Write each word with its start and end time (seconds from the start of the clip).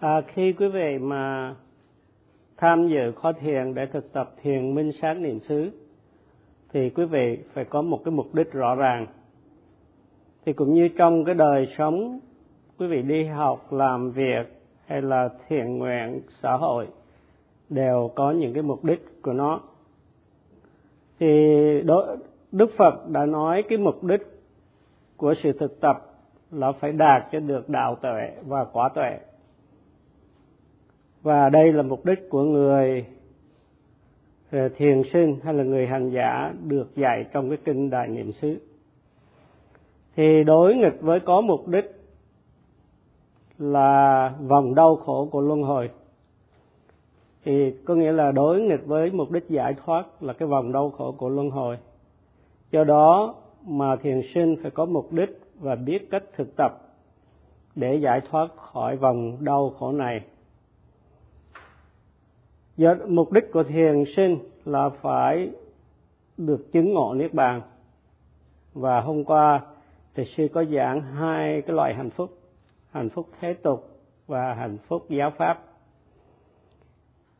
À, 0.00 0.20
khi 0.26 0.52
quý 0.52 0.68
vị 0.68 0.98
mà 0.98 1.54
tham 2.56 2.88
dự 2.88 3.12
khóa 3.12 3.32
thiền 3.32 3.74
để 3.74 3.86
thực 3.86 4.12
tập 4.12 4.34
thiền 4.42 4.74
minh 4.74 4.92
sát 4.92 5.14
niệm 5.14 5.40
xứ 5.40 5.70
thì 6.72 6.90
quý 6.90 7.04
vị 7.04 7.38
phải 7.52 7.64
có 7.64 7.82
một 7.82 8.00
cái 8.04 8.12
mục 8.12 8.34
đích 8.34 8.52
rõ 8.52 8.74
ràng. 8.74 9.06
Thì 10.44 10.52
cũng 10.52 10.74
như 10.74 10.88
trong 10.88 11.24
cái 11.24 11.34
đời 11.34 11.68
sống 11.78 12.20
quý 12.78 12.86
vị 12.86 13.02
đi 13.02 13.24
học 13.24 13.72
làm 13.72 14.10
việc 14.10 14.62
hay 14.86 15.02
là 15.02 15.28
thiện 15.48 15.78
nguyện 15.78 16.20
xã 16.42 16.56
hội 16.56 16.86
đều 17.68 18.10
có 18.14 18.30
những 18.30 18.52
cái 18.52 18.62
mục 18.62 18.84
đích 18.84 19.22
của 19.22 19.32
nó. 19.32 19.60
Thì 21.18 21.26
đức 22.52 22.70
phật 22.76 23.08
đã 23.08 23.26
nói 23.26 23.64
cái 23.68 23.78
mục 23.78 24.04
đích 24.04 24.22
của 25.16 25.34
sự 25.42 25.52
thực 25.52 25.80
tập 25.80 25.96
là 26.50 26.72
phải 26.72 26.92
đạt 26.92 27.22
cho 27.32 27.40
được 27.40 27.68
đạo 27.68 27.94
tuệ 27.94 28.32
và 28.46 28.64
quả 28.64 28.88
tuệ 28.94 29.18
và 31.22 31.48
đây 31.48 31.72
là 31.72 31.82
mục 31.82 32.06
đích 32.06 32.30
của 32.30 32.42
người 32.42 33.06
ờ, 34.50 34.68
thiền 34.68 35.02
sinh 35.12 35.36
hay 35.42 35.54
là 35.54 35.64
người 35.64 35.86
hành 35.86 36.10
giả 36.10 36.54
được 36.64 36.96
dạy 36.96 37.24
trong 37.32 37.48
cái 37.48 37.58
kinh 37.64 37.90
đại 37.90 38.08
niệm 38.08 38.32
xứ. 38.32 38.58
Thì 40.16 40.44
đối 40.44 40.74
nghịch 40.74 41.00
với 41.00 41.20
có 41.20 41.40
mục 41.40 41.68
đích 41.68 41.84
là 43.58 44.32
vòng 44.48 44.74
đau 44.74 44.96
khổ 44.96 45.28
của 45.32 45.40
luân 45.40 45.62
hồi. 45.62 45.90
Thì 47.44 47.74
có 47.84 47.94
nghĩa 47.94 48.12
là 48.12 48.32
đối 48.32 48.60
nghịch 48.60 48.86
với 48.86 49.10
mục 49.10 49.30
đích 49.30 49.48
giải 49.48 49.74
thoát 49.84 50.22
là 50.22 50.32
cái 50.32 50.48
vòng 50.48 50.72
đau 50.72 50.90
khổ 50.90 51.14
của 51.18 51.28
luân 51.28 51.50
hồi. 51.50 51.78
Do 52.70 52.84
đó 52.84 53.34
mà 53.66 53.96
thiền 53.96 54.20
sinh 54.34 54.56
phải 54.62 54.70
có 54.70 54.84
mục 54.84 55.12
đích 55.12 55.40
và 55.60 55.74
biết 55.74 56.10
cách 56.10 56.24
thực 56.36 56.56
tập 56.56 56.72
để 57.76 57.94
giải 57.94 58.20
thoát 58.30 58.56
khỏi 58.56 58.96
vòng 58.96 59.36
đau 59.40 59.70
khổ 59.78 59.92
này 59.92 60.20
do 62.76 62.94
mục 63.08 63.32
đích 63.32 63.52
của 63.52 63.62
thiền 63.62 64.04
sinh 64.16 64.38
là 64.64 64.88
phải 64.88 65.50
được 66.36 66.72
chứng 66.72 66.94
ngộ 66.94 67.14
niết 67.14 67.34
bàn. 67.34 67.62
Và 68.74 69.00
hôm 69.00 69.24
qua 69.24 69.60
thì 70.14 70.24
sư 70.36 70.48
có 70.54 70.64
giảng 70.64 71.02
hai 71.02 71.62
cái 71.62 71.76
loại 71.76 71.94
hạnh 71.94 72.10
phúc 72.10 72.30
hạnh 72.92 73.08
phúc 73.08 73.26
thế 73.40 73.54
tục 73.54 73.88
và 74.26 74.54
hạnh 74.54 74.78
phúc 74.88 75.06
giáo 75.08 75.30
pháp. 75.36 75.64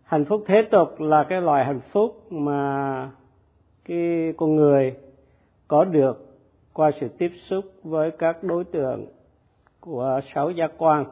Hạnh 0.02 0.24
phúc 0.24 0.44
thế 0.46 0.62
tục 0.70 1.00
là 1.00 1.24
cái 1.28 1.40
loại 1.40 1.64
hạnh 1.64 1.80
phúc 1.92 2.32
mà 2.32 3.10
cái 3.84 4.32
con 4.36 4.56
người 4.56 4.94
có 5.68 5.84
được 5.84 6.38
qua 6.72 6.90
sự 7.00 7.08
tiếp 7.08 7.32
xúc 7.48 7.64
với 7.82 8.10
các 8.10 8.42
đối 8.42 8.64
tượng 8.64 9.06
của 9.80 10.20
sáu 10.34 10.50
giác 10.50 10.72
quan 10.78 11.04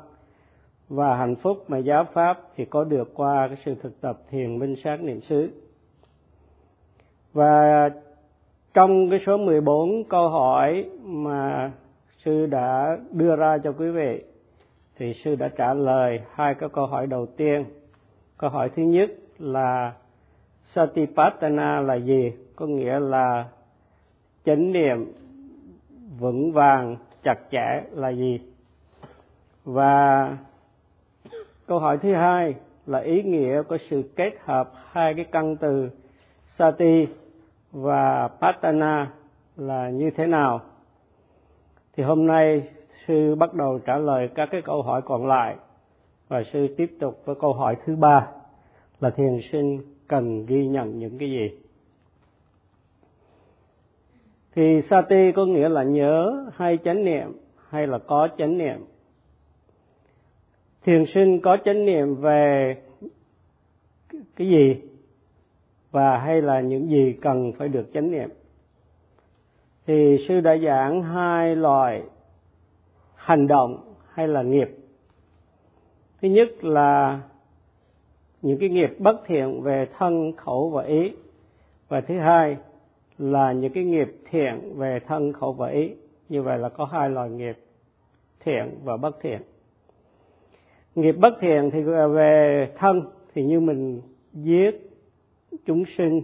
và 0.88 1.16
hạnh 1.16 1.36
phúc 1.36 1.64
mà 1.68 1.78
giáo 1.78 2.04
pháp 2.12 2.40
thì 2.56 2.64
có 2.64 2.84
được 2.84 3.14
qua 3.14 3.48
cái 3.48 3.56
sự 3.64 3.74
thực 3.82 4.00
tập 4.00 4.18
thiền 4.30 4.58
minh 4.58 4.76
sát 4.84 5.02
niệm 5.02 5.20
xứ. 5.20 5.50
Và 7.32 7.88
trong 8.74 9.10
cái 9.10 9.20
số 9.26 9.36
14 9.36 10.04
câu 10.04 10.28
hỏi 10.28 10.90
mà 11.02 11.70
sư 12.24 12.46
đã 12.46 12.98
đưa 13.12 13.36
ra 13.36 13.58
cho 13.58 13.72
quý 13.72 13.90
vị, 13.90 14.22
thì 14.96 15.14
sư 15.24 15.34
đã 15.34 15.48
trả 15.48 15.74
lời 15.74 16.20
hai 16.34 16.54
cái 16.54 16.68
câu 16.68 16.86
hỏi 16.86 17.06
đầu 17.06 17.26
tiên. 17.26 17.64
Câu 18.38 18.50
hỏi 18.50 18.70
thứ 18.76 18.82
nhất 18.82 19.10
là 19.38 19.92
satipatthana 20.74 21.80
là 21.80 21.94
gì? 21.94 22.32
Có 22.56 22.66
nghĩa 22.66 22.98
là 23.00 23.48
chánh 24.44 24.72
niệm 24.72 25.12
vững 26.18 26.52
vàng, 26.52 26.96
chặt 27.22 27.38
chẽ 27.50 27.82
là 27.92 28.08
gì? 28.08 28.40
Và 29.64 30.36
câu 31.68 31.78
hỏi 31.78 31.98
thứ 31.98 32.14
hai 32.14 32.54
là 32.86 32.98
ý 32.98 33.22
nghĩa 33.22 33.62
của 33.62 33.78
sự 33.90 34.02
kết 34.16 34.32
hợp 34.44 34.70
hai 34.90 35.14
cái 35.14 35.24
căn 35.24 35.56
từ 35.56 35.90
sati 36.58 37.06
và 37.72 38.28
patana 38.40 39.12
là 39.56 39.90
như 39.90 40.10
thế 40.10 40.26
nào? 40.26 40.60
Thì 41.96 42.02
hôm 42.02 42.26
nay 42.26 42.68
sư 43.06 43.34
bắt 43.34 43.54
đầu 43.54 43.78
trả 43.78 43.96
lời 43.98 44.28
các 44.34 44.48
cái 44.52 44.62
câu 44.62 44.82
hỏi 44.82 45.02
còn 45.02 45.26
lại 45.26 45.56
và 46.28 46.42
sư 46.52 46.74
tiếp 46.76 46.96
tục 47.00 47.22
với 47.24 47.34
câu 47.40 47.52
hỏi 47.52 47.76
thứ 47.84 47.96
ba 47.96 48.26
là 49.00 49.10
thiền 49.10 49.40
sinh 49.52 49.80
cần 50.08 50.46
ghi 50.46 50.66
nhận 50.66 50.98
những 50.98 51.18
cái 51.18 51.30
gì? 51.30 51.50
Thì 54.54 54.82
sati 54.90 55.32
có 55.32 55.46
nghĩa 55.46 55.68
là 55.68 55.82
nhớ 55.82 56.46
hay 56.54 56.78
chánh 56.84 57.04
niệm 57.04 57.32
hay 57.68 57.86
là 57.86 57.98
có 57.98 58.28
chánh 58.38 58.58
niệm? 58.58 58.84
Thiền 60.84 61.04
sinh 61.14 61.40
có 61.40 61.56
chánh 61.64 61.84
niệm 61.84 62.14
về 62.14 62.76
cái 64.36 64.48
gì? 64.48 64.76
Và 65.90 66.18
hay 66.18 66.42
là 66.42 66.60
những 66.60 66.88
gì 66.90 67.16
cần 67.22 67.52
phải 67.58 67.68
được 67.68 67.90
chánh 67.94 68.10
niệm? 68.10 68.28
Thì 69.86 70.24
sư 70.28 70.40
đã 70.40 70.56
giảng 70.56 71.02
hai 71.02 71.56
loại 71.56 72.02
hành 73.14 73.46
động 73.46 73.94
hay 74.12 74.28
là 74.28 74.42
nghiệp. 74.42 74.70
Thứ 76.22 76.28
nhất 76.28 76.64
là 76.64 77.20
những 78.42 78.58
cái 78.58 78.68
nghiệp 78.68 78.90
bất 78.98 79.22
thiện 79.26 79.62
về 79.62 79.86
thân 79.98 80.32
khẩu 80.36 80.70
và 80.70 80.82
ý. 80.82 81.12
Và 81.88 82.00
thứ 82.00 82.18
hai 82.18 82.56
là 83.18 83.52
những 83.52 83.72
cái 83.72 83.84
nghiệp 83.84 84.16
thiện 84.30 84.72
về 84.76 85.00
thân 85.06 85.32
khẩu 85.32 85.52
và 85.52 85.68
ý. 85.68 85.94
Như 86.28 86.42
vậy 86.42 86.58
là 86.58 86.68
có 86.68 86.84
hai 86.84 87.10
loại 87.10 87.30
nghiệp 87.30 87.58
thiện 88.40 88.78
và 88.84 88.96
bất 88.96 89.20
thiện 89.20 89.42
nghiệp 91.00 91.16
bất 91.18 91.34
thiện 91.40 91.70
thì 91.72 91.82
về 92.12 92.68
thân 92.76 93.02
thì 93.34 93.44
như 93.44 93.60
mình 93.60 94.00
giết 94.32 94.90
chúng 95.66 95.84
sinh 95.96 96.22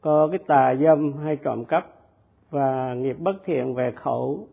có 0.00 0.28
cái 0.30 0.38
tà 0.46 0.74
dâm 0.82 1.12
hay 1.12 1.36
trộm 1.36 1.64
cắp 1.64 1.86
và 2.50 2.94
nghiệp 2.94 3.16
bất 3.18 3.36
thiện 3.44 3.74
về 3.74 3.92
khẩu 3.96 4.48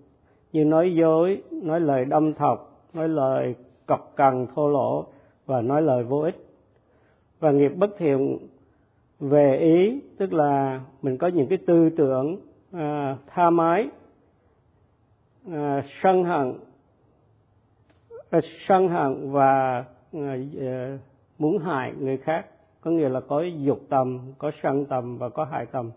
như 0.53 0.65
nói 0.65 0.95
dối 0.95 1.41
nói 1.51 1.79
lời 1.79 2.05
đâm 2.05 2.33
thọc 2.33 2.87
nói 2.93 3.09
lời 3.09 3.55
cọc 3.85 4.13
cằn 4.15 4.47
thô 4.55 4.69
lỗ 4.69 5.05
và 5.45 5.61
nói 5.61 5.81
lời 5.81 6.03
vô 6.03 6.19
ích. 6.19 6.35
Và 7.39 7.51
nghiệp 7.51 7.71
bất 7.77 7.89
thiện 7.97 8.37
về 9.19 9.57
ý 9.57 10.01
tức 10.17 10.33
là 10.33 10.81
mình 11.01 11.17
có 11.17 11.27
những 11.27 11.47
cái 11.47 11.57
tư 11.67 11.89
tưởng 11.97 12.37
à, 12.71 13.17
tha 13.27 13.49
mái 13.49 13.89
à, 15.51 15.83
sân 16.03 16.23
hận 16.23 16.53
Ờ, 18.33 18.39
sân 18.67 18.87
hận 18.87 19.31
và 19.31 19.85
ờ, 20.13 20.19
ờ, 20.59 20.97
muốn 21.39 21.57
hại 21.57 21.93
người 21.99 22.17
khác, 22.17 22.45
có 22.81 22.91
nghĩa 22.91 23.09
là 23.09 23.19
có 23.19 23.41
dục 23.41 23.79
tầm 23.89 24.19
có 24.37 24.51
sân 24.63 24.85
tầm 24.85 25.17
và 25.17 25.29
có 25.29 25.45
hại 25.45 25.65
tầm 25.65 25.91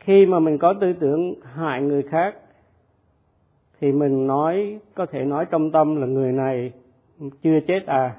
khi 0.00 0.26
mà 0.26 0.38
mình 0.38 0.58
có 0.58 0.74
tư 0.80 0.92
tưởng 0.92 1.34
hại 1.42 1.82
người 1.82 2.02
khác, 2.02 2.36
thì 3.80 3.92
mình 3.92 4.26
nói, 4.26 4.78
có 4.94 5.06
thể 5.06 5.24
nói 5.24 5.46
trong 5.50 5.70
tâm 5.70 5.96
là 5.96 6.06
người 6.06 6.32
này 6.32 6.72
chưa 7.42 7.60
chết 7.66 7.86
à. 7.86 8.16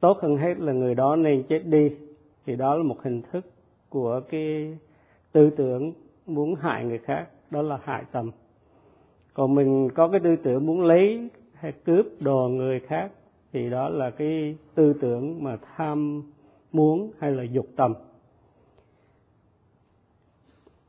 Tốt 0.00 0.18
hơn 0.22 0.36
hết 0.36 0.58
là 0.58 0.72
người 0.72 0.94
đó 0.94 1.16
nên 1.16 1.42
chết 1.48 1.62
đi. 1.64 1.90
Thì 2.46 2.56
đó 2.56 2.74
là 2.74 2.82
một 2.82 3.02
hình 3.02 3.22
thức 3.32 3.46
của 3.88 4.20
cái 4.30 4.78
tư 5.32 5.50
tưởng 5.50 5.92
muốn 6.26 6.54
hại 6.54 6.84
người 6.84 6.98
khác, 6.98 7.26
đó 7.50 7.62
là 7.62 7.78
hại 7.84 8.04
tầm 8.12 8.30
còn 9.40 9.54
mình 9.54 9.88
có 9.94 10.08
cái 10.08 10.20
tư 10.20 10.36
tưởng 10.36 10.66
muốn 10.66 10.82
lấy 10.82 11.28
hay 11.54 11.72
cướp 11.84 12.06
đồ 12.20 12.48
người 12.48 12.80
khác 12.80 13.10
thì 13.52 13.70
đó 13.70 13.88
là 13.88 14.10
cái 14.10 14.56
tư 14.74 14.92
tưởng 15.00 15.44
mà 15.44 15.56
tham 15.76 16.22
muốn 16.72 17.10
hay 17.18 17.30
là 17.30 17.42
dục 17.42 17.66
tầm. 17.76 17.94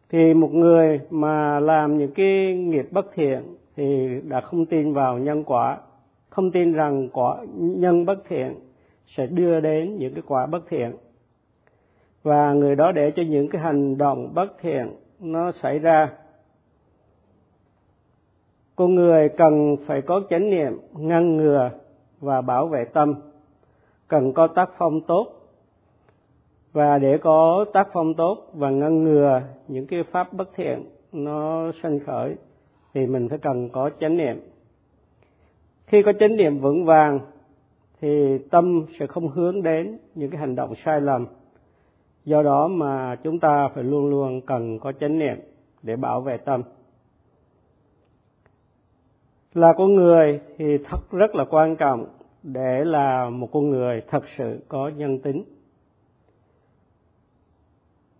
Thì 0.09 0.33
một 0.33 0.53
người 0.53 0.99
mà 1.09 1.59
làm 1.59 1.97
những 1.97 2.11
cái 2.11 2.55
nghiệp 2.55 2.87
bất 2.91 3.05
thiện 3.13 3.43
thì 3.75 4.07
đã 4.27 4.41
không 4.41 4.65
tin 4.65 4.93
vào 4.93 5.17
nhân 5.17 5.43
quả, 5.43 5.77
không 6.29 6.51
tin 6.51 6.73
rằng 6.73 7.09
quả 7.13 7.37
nhân 7.57 8.05
bất 8.05 8.23
thiện 8.29 8.55
sẽ 9.07 9.25
đưa 9.25 9.59
đến 9.59 9.97
những 9.97 10.13
cái 10.13 10.23
quả 10.27 10.45
bất 10.45 10.69
thiện. 10.69 10.91
Và 12.23 12.53
người 12.53 12.75
đó 12.75 12.91
để 12.91 13.11
cho 13.15 13.23
những 13.23 13.49
cái 13.49 13.61
hành 13.61 13.97
động 13.97 14.31
bất 14.33 14.57
thiện 14.61 14.87
nó 15.19 15.51
xảy 15.51 15.79
ra 15.79 16.09
con 18.81 18.95
người 18.95 19.29
cần 19.29 19.75
phải 19.85 20.01
có 20.01 20.21
chánh 20.29 20.49
niệm, 20.49 20.79
ngăn 20.97 21.37
ngừa 21.37 21.69
và 22.19 22.41
bảo 22.41 22.67
vệ 22.67 22.85
tâm. 22.85 23.15
Cần 24.07 24.33
có 24.33 24.47
tác 24.47 24.69
phong 24.77 25.01
tốt. 25.01 25.27
Và 26.73 26.97
để 26.97 27.17
có 27.17 27.65
tác 27.73 27.87
phong 27.93 28.13
tốt 28.13 28.37
và 28.53 28.69
ngăn 28.69 29.03
ngừa 29.03 29.41
những 29.67 29.87
cái 29.87 30.03
pháp 30.03 30.33
bất 30.33 30.49
thiện 30.55 30.85
nó 31.11 31.71
sanh 31.83 31.99
khởi, 31.99 32.35
thì 32.93 33.07
mình 33.07 33.29
phải 33.29 33.37
cần 33.37 33.69
có 33.69 33.89
chánh 33.99 34.17
niệm. 34.17 34.39
Khi 35.87 36.03
có 36.03 36.13
chánh 36.19 36.35
niệm 36.35 36.59
vững 36.59 36.85
vàng, 36.85 37.19
thì 38.01 38.37
tâm 38.37 38.85
sẽ 38.99 39.07
không 39.07 39.27
hướng 39.27 39.63
đến 39.63 39.97
những 40.15 40.31
cái 40.31 40.39
hành 40.39 40.55
động 40.55 40.73
sai 40.85 41.01
lầm. 41.01 41.25
Do 42.25 42.43
đó 42.43 42.67
mà 42.67 43.15
chúng 43.23 43.39
ta 43.39 43.67
phải 43.75 43.83
luôn 43.83 44.09
luôn 44.09 44.41
cần 44.41 44.79
có 44.79 44.91
chánh 44.91 45.19
niệm 45.19 45.37
để 45.83 45.95
bảo 45.95 46.21
vệ 46.21 46.37
tâm 46.37 46.61
là 49.53 49.73
con 49.77 49.95
người 49.95 50.39
thì 50.57 50.77
thật 50.77 51.11
rất 51.11 51.35
là 51.35 51.45
quan 51.49 51.75
trọng 51.75 52.05
để 52.43 52.85
là 52.85 53.29
một 53.29 53.49
con 53.51 53.69
người 53.69 54.01
thật 54.07 54.23
sự 54.37 54.59
có 54.67 54.87
nhân 54.89 55.19
tính. 55.19 55.43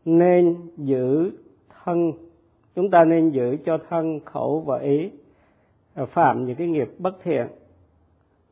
Nên 0.05 0.57
giữ 0.77 1.31
thân. 1.83 2.11
Chúng 2.75 2.89
ta 2.89 3.03
nên 3.03 3.29
giữ 3.29 3.57
cho 3.65 3.77
thân 3.89 4.19
khẩu 4.19 4.59
và 4.59 4.79
ý 4.79 5.11
à, 5.93 6.05
phạm 6.05 6.45
những 6.45 6.55
cái 6.55 6.67
nghiệp 6.67 6.89
bất 6.97 7.23
thiện 7.23 7.47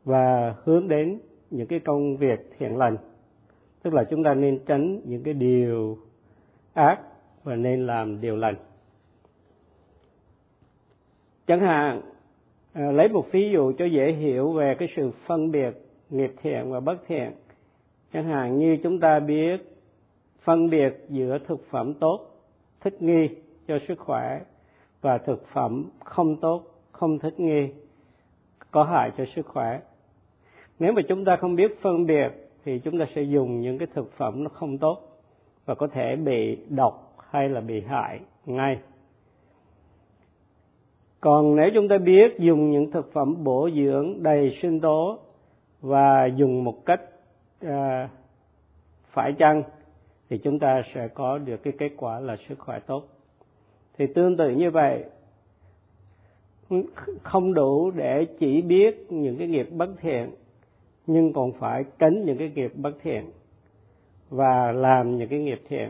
và 0.05 0.55
hướng 0.63 0.87
đến 0.87 1.19
những 1.51 1.67
cái 1.67 1.79
công 1.79 2.17
việc 2.17 2.51
thiện 2.57 2.77
lành. 2.77 2.97
Tức 3.83 3.93
là 3.93 4.03
chúng 4.03 4.23
ta 4.23 4.33
nên 4.33 4.59
tránh 4.65 5.01
những 5.05 5.23
cái 5.23 5.33
điều 5.33 5.97
ác 6.73 6.99
và 7.43 7.55
nên 7.55 7.85
làm 7.85 8.21
điều 8.21 8.35
lành. 8.35 8.55
Chẳng 11.47 11.59
hạn 11.59 12.01
à, 12.73 12.91
lấy 12.91 13.09
một 13.09 13.31
ví 13.31 13.49
dụ 13.53 13.73
cho 13.77 13.85
dễ 13.85 14.11
hiểu 14.11 14.51
về 14.51 14.75
cái 14.79 14.87
sự 14.95 15.11
phân 15.25 15.51
biệt 15.51 15.71
nghiệp 16.09 16.33
thiện 16.41 16.71
và 16.71 16.79
bất 16.79 16.97
thiện. 17.07 17.31
Chẳng 18.13 18.25
hạn 18.25 18.57
như 18.57 18.77
chúng 18.83 18.99
ta 18.99 19.19
biết 19.19 19.77
phân 20.43 20.69
biệt 20.69 21.05
giữa 21.09 21.37
thực 21.47 21.69
phẩm 21.69 21.93
tốt 21.93 22.19
thích 22.81 23.01
nghi 23.01 23.29
cho 23.67 23.79
sức 23.87 23.99
khỏe 23.99 24.41
và 25.01 25.17
thực 25.17 25.47
phẩm 25.47 25.89
không 26.03 26.35
tốt 26.35 26.63
không 26.91 27.19
thích 27.19 27.39
nghi 27.39 27.69
có 28.71 28.83
hại 28.83 29.11
cho 29.17 29.25
sức 29.35 29.45
khỏe. 29.45 29.79
Nếu 30.79 30.93
mà 30.93 31.01
chúng 31.09 31.25
ta 31.25 31.35
không 31.35 31.55
biết 31.55 31.81
phân 31.81 32.05
biệt 32.05 32.29
thì 32.65 32.79
chúng 32.79 32.99
ta 32.99 33.05
sẽ 33.15 33.21
dùng 33.21 33.61
những 33.61 33.77
cái 33.77 33.87
thực 33.93 34.11
phẩm 34.17 34.43
nó 34.43 34.49
không 34.49 34.77
tốt 34.77 34.97
và 35.65 35.75
có 35.75 35.87
thể 35.87 36.15
bị 36.15 36.57
độc 36.69 37.15
hay 37.29 37.49
là 37.49 37.61
bị 37.61 37.81
hại 37.81 38.19
ngay 38.45 38.79
còn 41.21 41.55
nếu 41.55 41.69
chúng 41.73 41.87
ta 41.87 41.97
biết 41.97 42.39
dùng 42.39 42.71
những 42.71 42.91
thực 42.91 43.13
phẩm 43.13 43.43
bổ 43.43 43.69
dưỡng 43.75 44.23
đầy 44.23 44.57
sinh 44.61 44.79
tố 44.79 45.19
và 45.81 46.25
dùng 46.35 46.63
một 46.63 46.85
cách 46.85 47.01
à, 47.61 48.09
phải 49.11 49.33
chăng 49.39 49.63
thì 50.29 50.37
chúng 50.37 50.59
ta 50.59 50.81
sẽ 50.93 51.07
có 51.07 51.37
được 51.37 51.63
cái 51.63 51.73
kết 51.77 51.91
quả 51.97 52.19
là 52.19 52.35
sức 52.49 52.59
khỏe 52.59 52.79
tốt. 52.79 53.03
Thì 53.97 54.05
tương 54.15 54.37
tự 54.37 54.49
như 54.49 54.71
vậy 54.71 55.03
không 57.23 57.53
đủ 57.53 57.91
để 57.91 58.25
chỉ 58.39 58.61
biết 58.61 59.05
những 59.09 59.37
cái 59.37 59.47
nghiệp 59.47 59.67
bất 59.71 59.89
thiện 60.01 60.29
nhưng 61.07 61.33
còn 61.33 61.51
phải 61.51 61.83
tránh 61.99 62.25
những 62.25 62.37
cái 62.37 62.51
nghiệp 62.55 62.71
bất 62.75 62.91
thiện 63.01 63.31
và 64.29 64.71
làm 64.71 65.17
những 65.17 65.29
cái 65.29 65.39
nghiệp 65.39 65.61
thiện. 65.69 65.89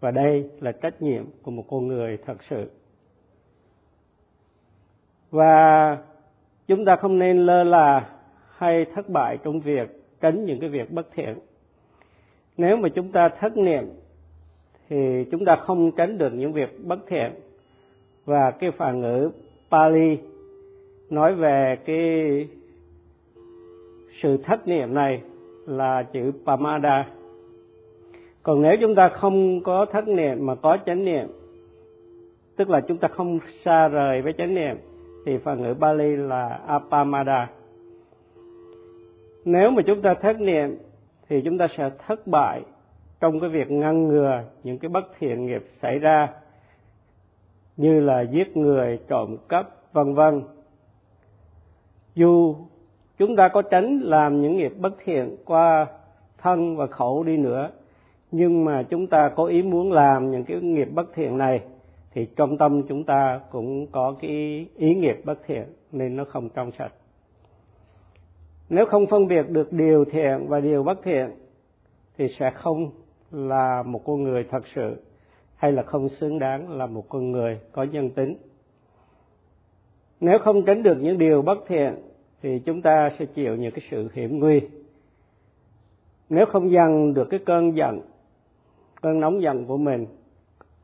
Và 0.00 0.10
đây 0.10 0.50
là 0.60 0.72
trách 0.72 1.02
nhiệm 1.02 1.24
của 1.42 1.50
một 1.50 1.64
con 1.68 1.86
người 1.86 2.18
thật 2.26 2.42
sự 2.50 2.70
và 5.34 5.98
chúng 6.66 6.84
ta 6.84 6.96
không 6.96 7.18
nên 7.18 7.46
lơ 7.46 7.64
là 7.64 8.08
hay 8.56 8.84
thất 8.94 9.08
bại 9.08 9.38
trong 9.44 9.60
việc 9.60 9.88
tránh 10.20 10.44
những 10.44 10.60
cái 10.60 10.68
việc 10.68 10.92
bất 10.92 11.06
thiện. 11.14 11.34
Nếu 12.56 12.76
mà 12.76 12.88
chúng 12.88 13.12
ta 13.12 13.28
thất 13.28 13.56
niệm, 13.56 13.84
thì 14.88 15.24
chúng 15.30 15.44
ta 15.44 15.56
không 15.56 15.90
tránh 15.92 16.18
được 16.18 16.32
những 16.34 16.52
việc 16.52 16.84
bất 16.84 16.98
thiện. 17.06 17.32
Và 18.24 18.50
cái 18.50 18.70
phản 18.70 19.00
ngữ 19.00 19.30
Pali 19.70 20.18
nói 21.10 21.34
về 21.34 21.76
cái 21.84 22.48
sự 24.22 24.36
thất 24.36 24.68
niệm 24.68 24.94
này 24.94 25.20
là 25.66 26.02
chữ 26.02 26.32
Pamada. 26.46 27.06
Còn 28.42 28.62
nếu 28.62 28.76
chúng 28.80 28.94
ta 28.94 29.08
không 29.08 29.60
có 29.62 29.84
thất 29.84 30.08
niệm 30.08 30.46
mà 30.46 30.54
có 30.54 30.78
chánh 30.86 31.04
niệm, 31.04 31.26
tức 32.56 32.70
là 32.70 32.80
chúng 32.80 32.98
ta 32.98 33.08
không 33.08 33.38
xa 33.64 33.88
rời 33.88 34.22
với 34.22 34.32
chánh 34.32 34.54
niệm 34.54 34.76
thì 35.24 35.38
phần 35.38 35.62
ngữ 35.62 35.74
Bali 35.74 36.16
là 36.16 36.48
apamada. 36.66 37.50
Nếu 39.44 39.70
mà 39.70 39.82
chúng 39.86 40.02
ta 40.02 40.14
thất 40.14 40.40
niệm, 40.40 40.78
thì 41.28 41.42
chúng 41.44 41.58
ta 41.58 41.68
sẽ 41.76 41.90
thất 42.06 42.26
bại 42.26 42.62
trong 43.20 43.40
cái 43.40 43.50
việc 43.50 43.70
ngăn 43.70 44.08
ngừa 44.08 44.42
những 44.62 44.78
cái 44.78 44.88
bất 44.88 45.04
thiện 45.18 45.46
nghiệp 45.46 45.64
xảy 45.82 45.98
ra, 45.98 46.28
như 47.76 48.00
là 48.00 48.22
giết 48.22 48.56
người, 48.56 48.98
trộm 49.08 49.36
cắp, 49.48 49.70
vân 49.92 50.14
vân. 50.14 50.42
Dù 52.14 52.56
chúng 53.18 53.36
ta 53.36 53.48
có 53.48 53.62
tránh 53.62 54.00
làm 54.02 54.42
những 54.42 54.56
nghiệp 54.56 54.72
bất 54.78 54.94
thiện 55.04 55.36
qua 55.44 55.86
thân 56.38 56.76
và 56.76 56.86
khẩu 56.86 57.22
đi 57.22 57.36
nữa, 57.36 57.70
nhưng 58.30 58.64
mà 58.64 58.82
chúng 58.82 59.06
ta 59.06 59.28
có 59.36 59.44
ý 59.44 59.62
muốn 59.62 59.92
làm 59.92 60.30
những 60.30 60.44
cái 60.44 60.60
nghiệp 60.60 60.88
bất 60.94 61.14
thiện 61.14 61.38
này 61.38 61.60
thì 62.14 62.26
trong 62.36 62.58
tâm 62.58 62.82
chúng 62.88 63.04
ta 63.04 63.40
cũng 63.50 63.86
có 63.92 64.14
cái 64.20 64.66
ý 64.76 64.94
nghiệp 64.94 65.16
bất 65.24 65.38
thiện, 65.46 65.64
nên 65.92 66.16
nó 66.16 66.24
không 66.24 66.48
trong 66.48 66.70
sạch. 66.78 66.92
Nếu 68.68 68.86
không 68.86 69.06
phân 69.06 69.26
biệt 69.26 69.48
được 69.48 69.72
điều 69.72 70.04
thiện 70.04 70.46
và 70.48 70.60
điều 70.60 70.82
bất 70.82 71.02
thiện, 71.02 71.30
thì 72.18 72.26
sẽ 72.38 72.50
không 72.54 72.90
là 73.30 73.82
một 73.82 74.00
con 74.04 74.22
người 74.22 74.44
thật 74.50 74.62
sự, 74.74 74.96
hay 75.56 75.72
là 75.72 75.82
không 75.82 76.08
xứng 76.08 76.38
đáng 76.38 76.70
là 76.70 76.86
một 76.86 77.08
con 77.08 77.30
người 77.32 77.60
có 77.72 77.82
nhân 77.82 78.10
tính. 78.10 78.36
Nếu 80.20 80.38
không 80.38 80.64
tránh 80.64 80.82
được 80.82 80.96
những 81.00 81.18
điều 81.18 81.42
bất 81.42 81.58
thiện, 81.66 81.94
thì 82.42 82.58
chúng 82.58 82.82
ta 82.82 83.10
sẽ 83.18 83.26
chịu 83.26 83.56
những 83.56 83.72
cái 83.72 83.86
sự 83.90 84.08
hiểm 84.14 84.38
nguy. 84.38 84.60
Nếu 86.28 86.46
không 86.46 86.72
dằn 86.72 87.14
được 87.14 87.28
cái 87.30 87.40
cơn 87.46 87.76
giận, 87.76 88.00
cơn 89.02 89.20
nóng 89.20 89.42
giận 89.42 89.66
của 89.66 89.76
mình 89.76 90.06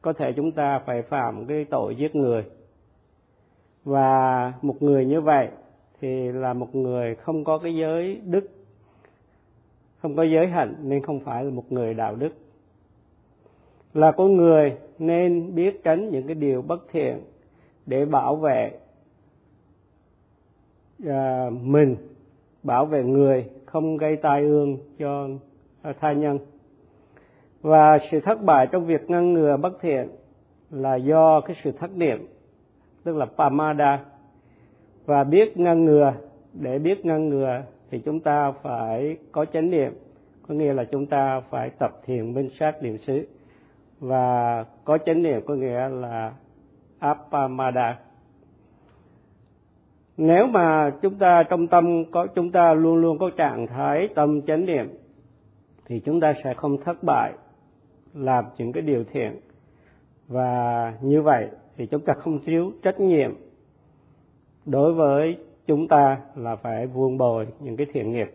có 0.03 0.13
thể 0.13 0.33
chúng 0.37 0.53
ta 0.53 0.79
phải 0.87 1.03
phạm 1.03 1.47
cái 1.47 1.65
tội 1.65 1.97
giết 1.97 2.17
người. 2.17 2.45
Và 3.85 4.53
một 4.63 4.83
người 4.83 5.07
như 5.07 5.21
vậy 5.21 5.49
thì 6.01 6.33
là 6.33 6.53
một 6.53 6.75
người 6.75 7.15
không 7.15 7.45
có 7.45 7.59
cái 7.59 7.75
giới 7.75 8.21
đức 8.25 8.51
không 9.99 10.17
có 10.17 10.23
giới 10.23 10.47
hạnh 10.47 10.75
nên 10.83 11.03
không 11.03 11.21
phải 11.21 11.45
là 11.45 11.51
một 11.51 11.73
người 11.73 11.95
đạo 11.95 12.15
đức. 12.15 12.33
Là 13.95 14.13
con 14.13 14.37
người 14.37 14.77
nên 14.99 15.55
biết 15.55 15.85
tránh 15.85 16.09
những 16.11 16.27
cái 16.27 16.35
điều 16.35 16.63
bất 16.63 16.81
thiện 16.93 17.21
để 17.87 18.05
bảo 18.05 18.37
vệ 18.37 18.79
à, 21.07 21.51
mình 21.63 21.97
bảo 22.63 22.87
vệ 22.87 23.03
người 23.05 23.45
không 23.67 23.97
gây 23.97 24.17
tai 24.17 24.43
ương 24.43 24.79
cho 24.99 25.29
tha 26.01 26.13
nhân 26.13 26.39
và 27.63 27.99
sự 28.11 28.21
thất 28.21 28.43
bại 28.43 28.67
trong 28.73 28.87
việc 28.87 29.11
ngăn 29.11 29.33
ngừa 29.33 29.57
bất 29.57 29.81
thiện 29.81 30.09
là 30.71 30.95
do 30.97 31.41
cái 31.41 31.57
sự 31.65 31.73
thất 31.73 31.97
niệm, 31.97 32.27
tức 33.05 33.17
là 33.17 33.27
pamada 33.37 34.05
và 35.07 35.25
biết 35.25 35.57
ngăn 35.57 35.85
ngừa, 35.85 36.13
để 36.53 36.79
biết 36.79 37.07
ngăn 37.07 37.29
ngừa 37.29 37.63
thì 37.91 37.99
chúng 37.99 38.21
ta 38.21 38.53
phải 38.63 39.17
có 39.33 39.45
chánh 39.45 39.71
niệm, 39.71 39.93
có 40.49 40.55
nghĩa 40.55 40.73
là 40.73 40.85
chúng 40.85 41.07
ta 41.07 41.41
phải 41.51 41.71
tập 41.79 41.91
thiền 42.05 42.35
minh 42.35 42.49
sát 42.59 42.83
niệm 42.83 42.99
xứ. 42.99 43.27
Và 44.01 44.65
có 44.85 44.99
chánh 44.99 45.23
niệm 45.23 45.41
có 45.47 45.55
nghĩa 45.55 45.89
là 45.89 46.33
appamada 46.99 47.99
nếu 50.23 50.47
mà 50.47 50.93
chúng 51.03 51.15
ta 51.15 51.43
trong 51.43 51.67
tâm 51.67 52.05
có, 52.11 52.27
chúng 52.35 52.51
ta 52.51 52.75
luôn 52.75 52.97
luôn 52.97 53.19
có 53.19 53.31
trạng 53.37 53.67
thái 53.67 54.09
tâm 54.15 54.43
chánh 54.43 54.67
niệm, 54.67 54.89
thì 55.87 56.01
chúng 56.01 56.21
ta 56.21 56.35
sẽ 56.45 56.55
không 56.55 56.77
thất 56.85 57.03
bại 57.03 57.33
làm 58.15 58.45
những 58.59 58.73
cái 58.73 58.83
điều 58.83 59.05
thiện. 59.05 59.41
Và 60.29 60.93
như 61.03 61.23
vậy 61.23 61.49
thì 61.77 61.87
chúng 61.87 62.05
ta 62.05 62.13
không 62.13 62.39
thiếu 62.45 62.73
trách 62.83 63.01
nhiệm 63.01 63.35
đối 64.67 64.95
với 64.95 65.37
chúng 65.67 65.89
ta 65.89 66.21
là 66.37 66.57
phải 66.57 66.87
vuông 66.87 67.19
bồi 67.19 67.47
những 67.61 67.77
cái 67.77 67.87
thiện 67.93 68.13
nghiệp. 68.13 68.31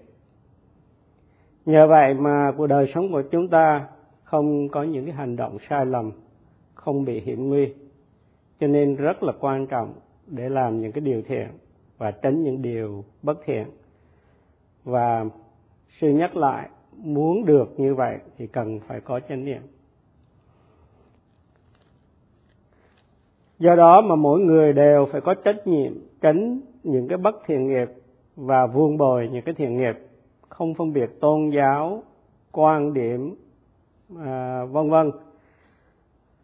Nhờ 1.65 1.87
vậy 1.87 2.13
mà 2.13 2.51
cuộc 2.57 2.67
đời 2.67 2.91
sống 2.93 3.11
của 3.11 3.21
chúng 3.31 3.47
ta 3.47 3.87
không 4.23 4.69
có 4.69 4.83
những 4.83 5.05
cái 5.05 5.13
hành 5.13 5.35
động 5.35 5.57
sai 5.69 5.85
lầm, 5.85 6.11
không 6.73 7.05
bị 7.05 7.19
hiểm 7.19 7.49
nguy. 7.49 7.73
Cho 8.59 8.67
nên 8.67 8.95
rất 8.95 9.23
là 9.23 9.33
quan 9.39 9.67
trọng 9.67 9.93
để 10.27 10.49
làm 10.49 10.81
những 10.81 10.91
cái 10.91 11.01
điều 11.01 11.21
thiện 11.21 11.47
và 11.97 12.11
tránh 12.11 12.43
những 12.43 12.61
điều 12.61 13.03
bất 13.21 13.37
thiện. 13.45 13.65
Và 14.83 15.25
sư 15.99 16.09
nhắc 16.09 16.37
lại 16.37 16.69
muốn 16.97 17.45
được 17.45 17.79
như 17.79 17.95
vậy 17.95 18.17
thì 18.37 18.47
cần 18.47 18.79
phải 18.87 19.01
có 19.01 19.19
chánh 19.29 19.45
niệm. 19.45 19.61
Do 23.59 23.75
đó 23.75 24.01
mà 24.01 24.15
mỗi 24.15 24.39
người 24.39 24.73
đều 24.73 25.05
phải 25.11 25.21
có 25.21 25.33
trách 25.33 25.67
nhiệm 25.67 25.93
tránh 26.21 26.59
những 26.83 27.07
cái 27.07 27.17
bất 27.17 27.35
thiện 27.45 27.67
nghiệp 27.67 27.87
và 28.35 28.67
vuông 28.67 28.97
bồi 28.97 29.29
những 29.31 29.41
cái 29.45 29.55
thiện 29.55 29.77
nghiệp 29.77 29.95
không 30.49 30.73
phân 30.73 30.93
biệt 30.93 31.09
tôn 31.19 31.49
giáo 31.49 32.03
quan 32.51 32.93
điểm 32.93 33.35
à, 34.19 34.65
vân 34.65 34.89
vân. 34.89 35.11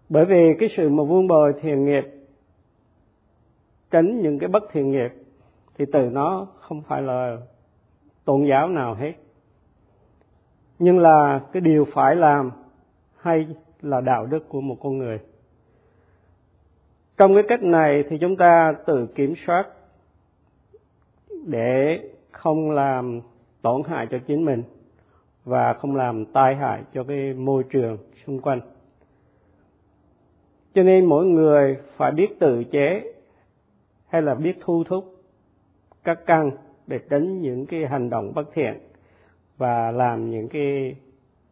Bởi 0.10 0.26
vì 0.26 0.54
cái 0.60 0.70
sự 0.78 0.90
mà 0.90 1.04
vuông 1.04 1.28
bồi 1.28 1.54
thiện 1.62 1.86
nghiệp 1.86 2.04
tránh 3.92 4.22
những 4.22 4.40
cái 4.40 4.50
bất 4.50 4.64
thiện 4.72 4.92
nghiệp 4.92 5.12
thì 5.78 5.86
từ 5.94 6.10
nó 6.10 6.48
không 6.60 6.82
phải 6.82 7.02
là 7.02 7.38
tôn 8.26 8.46
giáo 8.50 8.68
nào 8.68 8.94
hết 8.94 9.14
nhưng 10.82 11.00
là 11.00 11.42
cái 11.52 11.62
điều 11.62 11.86
phải 11.86 12.16
làm 12.16 12.52
hay 13.18 13.48
là 13.82 14.02
đạo 14.02 14.26
đức 14.26 14.50
của 14.50 14.62
một 14.62 14.78
con 14.84 14.98
người. 14.98 15.20
Trong 17.18 17.34
cái 17.34 17.44
cách 17.48 17.64
này 17.64 18.04
thì 18.10 18.18
chúng 18.18 18.38
ta 18.38 18.74
tự 18.86 19.08
kiểm 19.16 19.34
soát 19.46 19.68
để 21.46 22.00
không 22.32 22.72
làm 22.72 23.22
tổn 23.62 23.82
hại 23.88 24.08
cho 24.12 24.18
chính 24.28 24.46
mình 24.46 24.64
và 25.46 25.74
không 25.74 25.96
làm 25.96 26.26
tai 26.26 26.56
hại 26.56 26.82
cho 26.94 27.04
cái 27.04 27.34
môi 27.34 27.64
trường 27.64 27.98
xung 28.26 28.40
quanh. 28.40 28.62
Cho 30.74 30.84
nên 30.84 31.06
mỗi 31.06 31.26
người 31.26 31.78
phải 31.98 32.12
biết 32.12 32.40
tự 32.40 32.64
chế 32.64 33.14
hay 34.08 34.22
là 34.22 34.36
biết 34.36 34.58
thu 34.62 34.84
thúc 34.84 35.16
các 36.04 36.20
căn 36.26 36.52
để 36.88 37.00
tránh 37.10 37.42
những 37.42 37.66
cái 37.66 37.86
hành 37.86 38.10
động 38.10 38.32
bất 38.36 38.54
thiện 38.54 38.91
và 39.62 39.92
làm 39.92 40.32
những 40.32 40.48
cái 40.50 40.96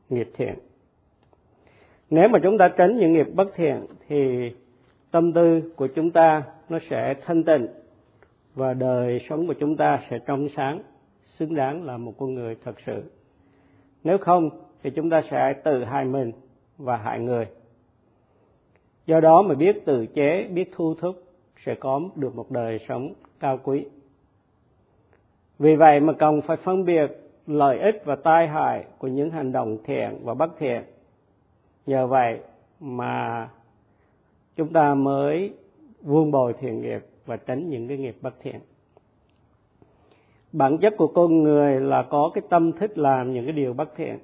nghiệp 0.09 0.29
thiện. 0.33 0.53
Nếu 2.09 2.29
mà 2.29 2.39
chúng 2.43 2.57
ta 2.57 2.69
tránh 2.77 2.99
những 2.99 3.13
nghiệp 3.13 3.27
bất 3.35 3.47
thiện 3.55 3.85
thì 4.07 4.51
tâm 5.11 5.33
tư 5.33 5.73
của 5.75 5.87
chúng 5.87 6.11
ta 6.11 6.43
nó 6.69 6.79
sẽ 6.89 7.15
thanh 7.25 7.43
tịnh 7.43 7.67
và 8.55 8.73
đời 8.73 9.21
sống 9.29 9.47
của 9.47 9.53
chúng 9.53 9.77
ta 9.77 9.99
sẽ 10.09 10.19
trong 10.25 10.47
sáng, 10.55 10.81
xứng 11.25 11.55
đáng 11.55 11.83
là 11.83 11.97
một 11.97 12.13
con 12.17 12.33
người 12.33 12.55
thật 12.63 12.75
sự. 12.85 13.03
Nếu 14.03 14.17
không 14.17 14.49
thì 14.83 14.89
chúng 14.89 15.09
ta 15.09 15.21
sẽ 15.31 15.53
tự 15.63 15.83
hại 15.83 16.05
mình 16.05 16.31
và 16.77 16.97
hại 16.97 17.19
người. 17.19 17.45
Do 19.05 19.19
đó 19.19 19.41
mà 19.41 19.55
biết 19.55 19.85
tự 19.85 20.05
chế, 20.05 20.47
biết 20.53 20.69
thu 20.71 20.93
thúc 21.01 21.23
sẽ 21.65 21.75
có 21.75 22.01
được 22.15 22.35
một 22.35 22.51
đời 22.51 22.79
sống 22.87 23.13
cao 23.39 23.59
quý. 23.63 23.85
Vì 25.59 25.75
vậy 25.75 25.99
mà 25.99 26.13
cần 26.13 26.41
phải 26.41 26.57
phân 26.57 26.85
biệt 26.85 27.28
lợi 27.49 27.79
ích 27.79 28.01
và 28.05 28.15
tai 28.15 28.47
hại 28.47 28.85
của 28.97 29.07
những 29.07 29.29
hành 29.29 29.51
động 29.51 29.77
thiện 29.85 30.19
và 30.23 30.33
bất 30.33 30.57
thiện. 30.57 30.83
Nhờ 31.85 32.07
vậy 32.07 32.39
mà 32.79 33.49
chúng 34.55 34.73
ta 34.73 34.95
mới 34.95 35.53
vuông 36.01 36.31
bồi 36.31 36.53
thiện 36.59 36.81
nghiệp 36.81 37.05
và 37.25 37.37
tránh 37.37 37.69
những 37.69 37.87
cái 37.87 37.97
nghiệp 37.97 38.15
bất 38.21 38.33
thiện. 38.41 38.59
Bản 40.51 40.77
chất 40.77 40.93
của 40.97 41.07
con 41.07 41.43
người 41.43 41.79
là 41.79 42.03
có 42.09 42.31
cái 42.33 42.41
tâm 42.49 42.71
thích 42.71 42.97
làm 42.97 43.33
những 43.33 43.45
cái 43.45 43.53
điều 43.53 43.73
bất 43.73 43.95
thiện. 43.95 44.19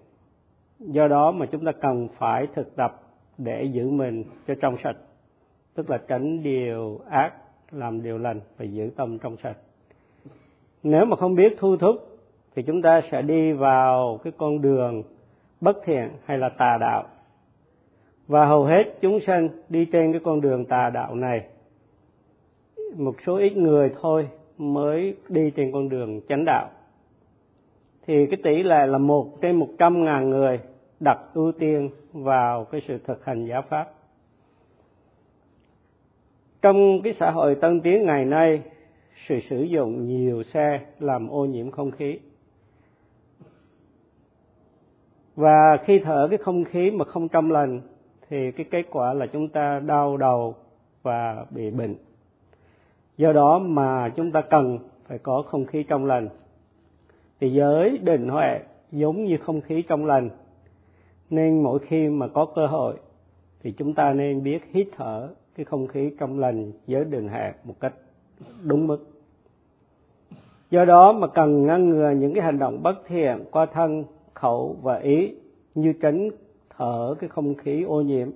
Do 0.80 1.08
đó 1.08 1.32
mà 1.32 1.46
chúng 1.46 1.66
ta 1.66 1.72
cần 1.72 2.08
phải 2.18 2.48
thực 2.56 2.76
tập 2.76 3.02
để 3.38 3.64
giữ 3.64 3.90
mình 3.90 4.24
cho 4.48 4.56
trong 4.62 4.76
sạch, 4.84 4.98
tức 5.74 5.90
là 5.90 5.98
tránh 6.08 6.44
điều 6.44 7.00
ác, 7.10 7.34
làm 7.72 8.04
điều 8.04 8.18
lành 8.18 8.40
và 8.58 8.66
giữ 8.66 8.90
tâm 8.96 9.20
trong 9.20 9.38
sạch. 9.44 9.58
Nếu 10.84 11.06
mà 11.06 11.16
không 11.16 11.36
biết 11.36 11.56
thu 11.58 11.78
thúc 11.78 12.15
thì 12.56 12.64
chúng 12.64 12.82
ta 12.82 13.02
sẽ 13.12 13.22
đi 13.22 13.52
vào 13.52 14.20
cái 14.24 14.34
con 14.38 14.62
đường 14.62 15.04
bất 15.62 15.78
thiện 15.86 16.10
hay 16.26 16.38
là 16.38 16.50
tà 16.50 16.78
đạo. 16.82 17.04
Và 18.28 18.46
hầu 18.46 18.64
hết 18.64 18.84
chúng 19.02 19.20
sanh 19.20 19.50
đi 19.70 19.86
trên 19.86 20.12
cái 20.12 20.22
con 20.24 20.42
đường 20.42 20.66
tà 20.66 20.90
đạo 20.90 21.16
này, 21.16 21.46
một 22.98 23.16
số 23.26 23.38
ít 23.38 23.58
người 23.58 23.92
thôi 24.02 24.28
mới 24.58 25.16
đi 25.30 25.52
trên 25.56 25.72
con 25.72 25.90
đường 25.90 26.22
chánh 26.28 26.46
đạo. 26.46 26.70
Thì 28.08 28.26
cái 28.26 28.40
tỷ 28.44 28.64
lệ 28.64 28.86
là 28.86 28.98
một 28.98 29.42
trên 29.42 29.56
một 29.56 29.70
trăm 29.78 30.04
ngàn 30.04 30.30
người 30.30 30.60
đặt 31.00 31.20
ưu 31.34 31.52
tiên 31.52 31.90
vào 32.14 32.66
cái 32.66 32.82
sự 32.88 32.98
thực 33.08 33.26
hành 33.26 33.46
giáo 33.46 33.62
pháp. 33.62 33.92
Trong 36.62 37.02
cái 37.04 37.14
xã 37.20 37.32
hội 37.32 37.56
tân 37.56 37.82
tiến 37.82 38.06
ngày 38.06 38.26
nay, 38.26 38.62
sự 39.28 39.40
sử 39.50 39.62
dụng 39.64 40.08
nhiều 40.08 40.44
xe 40.44 40.80
làm 41.00 41.30
ô 41.30 41.46
nhiễm 41.46 41.72
không 41.72 41.92
khí 41.92 42.20
và 45.36 45.78
khi 45.86 46.00
thở 46.00 46.28
cái 46.30 46.38
không 46.38 46.64
khí 46.64 46.92
mà 46.92 47.06
không 47.06 47.28
trong 47.28 47.52
lành, 47.52 47.82
thì 48.30 48.52
cái 48.52 48.66
kết 48.72 48.84
quả 48.92 49.14
là 49.14 49.26
chúng 49.26 49.50
ta 49.50 49.80
đau 49.80 50.18
đầu 50.18 50.56
và 51.04 51.46
bị 51.50 51.72
bệnh. 51.72 51.96
Do 53.18 53.34
đó 53.34 53.60
mà 53.60 54.10
chúng 54.10 54.32
ta 54.32 54.42
cần 54.42 54.80
phải 55.08 55.18
có 55.18 55.44
không 55.48 55.66
khí 55.66 55.84
trong 55.84 56.06
lành. 56.06 56.30
Thì 57.40 57.50
giới 57.54 57.98
định 57.98 58.30
huệ 58.30 58.60
giống 58.92 59.26
như 59.26 59.38
không 59.38 59.62
khí 59.62 59.82
trong 59.82 60.06
lành, 60.06 60.30
nên 61.30 61.64
mỗi 61.64 61.80
khi 61.80 62.10
mà 62.10 62.28
có 62.28 62.46
cơ 62.56 62.68
hội 62.68 62.96
thì 63.64 63.72
chúng 63.72 63.94
ta 63.94 64.14
nên 64.14 64.44
biết 64.44 64.64
hít 64.72 64.88
thở 64.98 65.30
cái 65.56 65.66
không 65.66 65.88
khí 65.88 66.12
trong 66.20 66.40
lành 66.40 66.72
giới 66.88 67.06
định 67.06 67.28
huệ 67.28 67.54
một 67.64 67.80
cách 67.80 67.94
đúng 68.64 68.88
mức. 68.88 68.98
Do 70.70 70.86
đó 70.86 71.12
mà 71.12 71.28
cần 71.28 71.66
ngăn 71.66 71.90
ngừa 71.90 72.12
những 72.12 72.34
cái 72.34 72.44
hành 72.44 72.60
động 72.60 72.84
bất 72.84 72.96
thiện 73.08 73.44
qua 73.52 73.66
thân 73.66 74.04
khẩu 74.36 74.78
và 74.82 74.98
ý 74.98 75.36
như 75.76 75.94
tránh 76.02 76.30
thở 76.78 77.16
cái 77.20 77.30
không 77.30 77.56
khí 77.56 77.84
ô 77.84 78.02
nhiễm. 78.02 78.32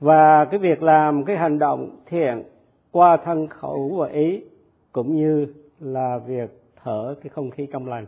Và 0.00 0.44
cái 0.44 0.58
việc 0.60 0.82
làm 0.82 1.24
cái 1.24 1.36
hành 1.36 1.58
động 1.58 2.00
thiện 2.06 2.42
qua 2.90 3.16
thân 3.16 3.46
khẩu 3.46 3.88
và 3.98 4.08
ý 4.08 4.44
cũng 4.92 5.16
như 5.16 5.54
là 5.80 6.18
việc 6.18 6.62
thở 6.82 7.14
cái 7.22 7.30
không 7.30 7.50
khí 7.50 7.66
trong 7.72 7.88
lành. 7.88 8.06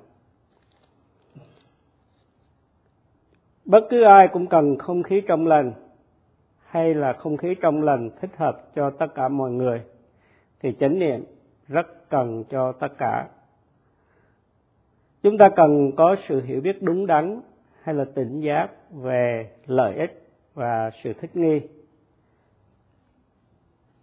Bất 3.65 3.85
cứ 3.91 4.03
ai 4.03 4.29
cũng 4.29 4.47
cần 4.47 4.79
không 4.79 5.03
khí 5.03 5.23
trong 5.27 5.47
lành 5.47 5.73
hay 6.67 6.95
là 6.95 7.13
không 7.13 7.37
khí 7.37 7.55
trong 7.61 7.83
lành 7.83 8.11
thích 8.21 8.31
hợp 8.37 8.75
cho 8.75 8.91
tất 8.91 9.07
cả 9.15 9.29
mọi 9.29 9.51
người 9.51 9.83
thì 10.61 10.77
chánh 10.81 10.99
niệm 10.99 11.25
rất 11.69 12.11
cần 12.11 12.45
cho 12.51 12.73
tất 12.73 12.89
cả 12.99 13.29
chúng 15.23 15.39
ta 15.39 15.49
cần 15.49 15.93
có 15.97 16.17
sự 16.29 16.43
hiểu 16.43 16.61
biết 16.61 16.83
đúng 16.83 17.07
đắn 17.07 17.41
hay 17.83 17.95
là 17.95 18.05
tỉnh 18.15 18.41
giác 18.41 18.69
về 18.91 19.51
lợi 19.67 19.95
ích 19.95 20.23
và 20.55 20.91
sự 21.03 21.13
thích 21.21 21.37
nghi. 21.37 21.61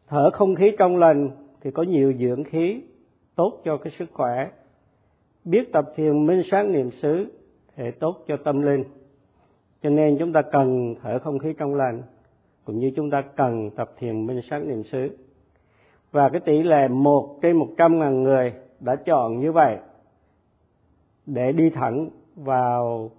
Thở 0.08 0.30
không 0.30 0.56
khí 0.56 0.72
trong 0.80 0.98
lành 0.98 1.30
thì 1.62 1.72
có 1.72 1.84
nhiều 1.84 2.14
dưỡng 2.20 2.44
khí, 2.44 2.82
tốt 3.36 3.62
cho 3.66 3.78
cái 3.78 3.94
sức 4.00 4.10
khỏe. 4.14 4.50
Biết 5.46 5.72
tập 5.72 5.86
thiền 5.96 6.26
minh 6.26 6.42
sát 6.52 6.64
niệm 6.66 6.92
xứ 6.92 7.26
thì 7.76 7.92
tốt 8.00 8.24
cho 8.28 8.38
tâm 8.38 8.62
linh. 8.62 8.84
Cho 9.84 9.90
nên 9.90 10.18
chúng 10.20 10.34
ta 10.34 10.42
cần 10.42 10.96
thở 11.02 11.20
không 11.20 11.40
khí 11.40 11.54
trong 11.58 11.76
lành, 11.76 12.02
cũng 12.66 12.80
như 12.80 12.92
chúng 12.96 13.10
ta 13.10 13.22
cần 13.36 13.70
tập 13.76 13.92
thiền 13.98 14.26
minh 14.26 14.42
sát 14.50 14.60
niệm 14.66 14.84
xứ. 14.84 15.18
Và 16.12 16.30
cái 16.30 16.42
tỷ 16.46 16.64
lệ 16.64 16.88
một 16.88 17.40
trên 17.42 17.56
một 17.56 17.68
trăm 17.78 18.00
ngàn 18.00 18.24
người 18.24 18.54
đã 18.80 18.96
chọn 18.96 19.40
như 19.40 19.52
vậy 19.52 19.78
để 21.34 21.52
đi 21.52 21.70
thẳng 21.70 22.10
vào 22.36 23.12